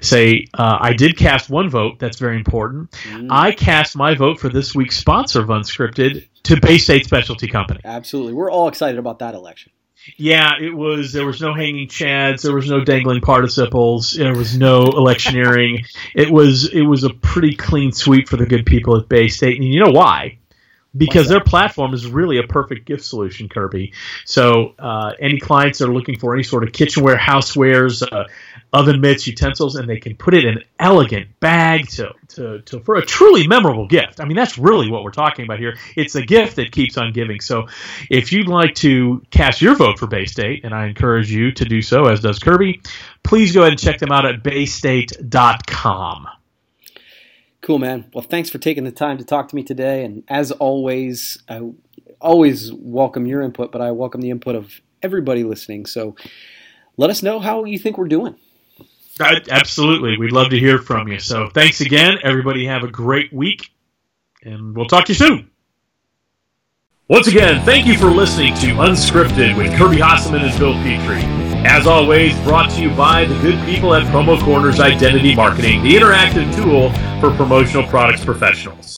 say 0.00 0.46
uh, 0.54 0.78
I 0.80 0.92
did 0.92 1.16
cast 1.16 1.50
one 1.50 1.68
vote. 1.68 1.98
That's 1.98 2.18
very 2.18 2.36
important. 2.36 2.90
Mm. 3.04 3.28
I 3.30 3.52
cast 3.52 3.96
my 3.96 4.14
vote 4.14 4.40
for 4.40 4.48
this 4.48 4.74
week's 4.74 4.96
sponsor 4.96 5.40
of 5.40 5.48
Unscripted 5.48 6.26
to 6.44 6.60
Bay 6.60 6.78
State 6.78 7.04
Specialty 7.04 7.48
Company. 7.48 7.80
Absolutely. 7.84 8.32
We're 8.32 8.50
all 8.50 8.68
excited 8.68 8.98
about 8.98 9.18
that 9.20 9.34
election. 9.34 9.72
Yeah, 10.16 10.52
it 10.60 10.74
was. 10.74 11.12
There 11.12 11.26
was 11.26 11.40
no 11.40 11.52
hanging 11.54 11.88
chads. 11.88 12.42
There 12.42 12.54
was 12.54 12.70
no 12.70 12.82
dangling 12.82 13.20
participles. 13.20 14.12
There 14.12 14.34
was 14.34 14.56
no 14.56 14.84
electioneering. 14.84 15.84
it 16.14 16.30
was. 16.30 16.72
It 16.72 16.82
was 16.82 17.04
a 17.04 17.10
pretty 17.10 17.54
clean 17.54 17.92
sweep 17.92 18.28
for 18.28 18.36
the 18.36 18.46
good 18.46 18.64
people 18.64 18.96
at 18.96 19.08
Bay 19.08 19.28
State, 19.28 19.56
and 19.56 19.64
you 19.64 19.80
know 19.80 19.90
why? 19.90 20.38
Because 20.96 21.28
their 21.28 21.42
platform 21.42 21.92
is 21.94 22.06
really 22.06 22.38
a 22.38 22.42
perfect 22.42 22.86
gift 22.86 23.04
solution, 23.04 23.48
Kirby. 23.48 23.92
So 24.24 24.74
uh, 24.78 25.12
any 25.20 25.38
clients 25.38 25.78
that 25.78 25.88
are 25.88 25.92
looking 25.92 26.18
for 26.18 26.34
any 26.34 26.42
sort 26.42 26.64
of 26.64 26.72
kitchenware, 26.72 27.16
housewares, 27.16 28.02
uh, 28.10 28.24
oven 28.72 29.00
mitts, 29.00 29.26
utensils, 29.26 29.76
and 29.76 29.88
they 29.88 29.98
can 29.98 30.16
put 30.16 30.34
it 30.34 30.44
in 30.44 30.58
an 30.58 30.64
elegant 30.78 31.38
bag 31.40 31.88
to, 31.88 32.12
to, 32.28 32.60
to 32.62 32.80
for 32.80 32.96
a 32.96 33.04
truly 33.04 33.46
memorable 33.46 33.86
gift. 33.86 34.20
I 34.20 34.24
mean, 34.24 34.36
that's 34.36 34.58
really 34.58 34.90
what 34.90 35.04
we're 35.04 35.10
talking 35.10 35.44
about 35.44 35.58
here. 35.58 35.76
It's 35.96 36.14
a 36.14 36.22
gift 36.22 36.56
that 36.56 36.72
keeps 36.72 36.96
on 36.96 37.12
giving. 37.12 37.40
So 37.40 37.68
if 38.10 38.32
you'd 38.32 38.48
like 38.48 38.74
to 38.76 39.22
cast 39.30 39.60
your 39.60 39.74
vote 39.74 39.98
for 39.98 40.06
Bay 40.06 40.24
State, 40.24 40.64
and 40.64 40.74
I 40.74 40.86
encourage 40.86 41.30
you 41.30 41.52
to 41.52 41.64
do 41.64 41.82
so, 41.82 42.06
as 42.06 42.20
does 42.20 42.38
Kirby, 42.38 42.80
please 43.22 43.52
go 43.52 43.60
ahead 43.60 43.72
and 43.72 43.80
check 43.80 43.98
them 43.98 44.10
out 44.10 44.24
at 44.24 44.42
baystate.com. 44.42 46.28
Cool, 47.68 47.78
man. 47.78 48.06
Well, 48.14 48.24
thanks 48.24 48.48
for 48.48 48.56
taking 48.56 48.84
the 48.84 48.90
time 48.90 49.18
to 49.18 49.24
talk 49.24 49.48
to 49.48 49.54
me 49.54 49.62
today. 49.62 50.02
And 50.02 50.24
as 50.26 50.52
always, 50.52 51.36
I 51.50 51.60
always 52.18 52.72
welcome 52.72 53.26
your 53.26 53.42
input, 53.42 53.72
but 53.72 53.82
I 53.82 53.90
welcome 53.90 54.22
the 54.22 54.30
input 54.30 54.54
of 54.54 54.80
everybody 55.02 55.44
listening. 55.44 55.84
So 55.84 56.16
let 56.96 57.10
us 57.10 57.22
know 57.22 57.40
how 57.40 57.66
you 57.66 57.78
think 57.78 57.98
we're 57.98 58.08
doing. 58.08 58.36
Uh, 59.20 59.40
absolutely. 59.50 60.16
We'd 60.16 60.32
love 60.32 60.48
to 60.48 60.58
hear 60.58 60.78
from 60.78 61.08
you. 61.08 61.18
So 61.18 61.50
thanks 61.50 61.82
again. 61.82 62.14
Everybody 62.22 62.64
have 62.64 62.84
a 62.84 62.88
great 62.88 63.34
week, 63.34 63.70
and 64.42 64.74
we'll 64.74 64.86
talk 64.86 65.04
to 65.04 65.12
you 65.12 65.18
soon. 65.18 65.50
Once 67.06 67.26
again, 67.26 67.62
thank 67.66 67.86
you 67.86 67.98
for 67.98 68.06
listening 68.06 68.54
to 68.54 68.68
Unscripted 68.68 69.58
with 69.58 69.76
Kirby 69.76 69.96
Hasseman 69.96 70.40
and 70.40 70.58
Bill 70.58 70.72
Petrie. 70.72 71.47
As 71.66 71.86
always, 71.88 72.38
brought 72.40 72.70
to 72.70 72.80
you 72.80 72.90
by 72.90 73.24
the 73.24 73.34
good 73.40 73.62
people 73.66 73.92
at 73.92 74.04
Promo 74.12 74.40
Corners 74.42 74.78
Identity 74.78 75.34
Marketing, 75.34 75.82
the 75.82 75.94
interactive 75.96 76.54
tool 76.54 76.90
for 77.20 77.36
promotional 77.36 77.82
products 77.88 78.24
professionals. 78.24 78.78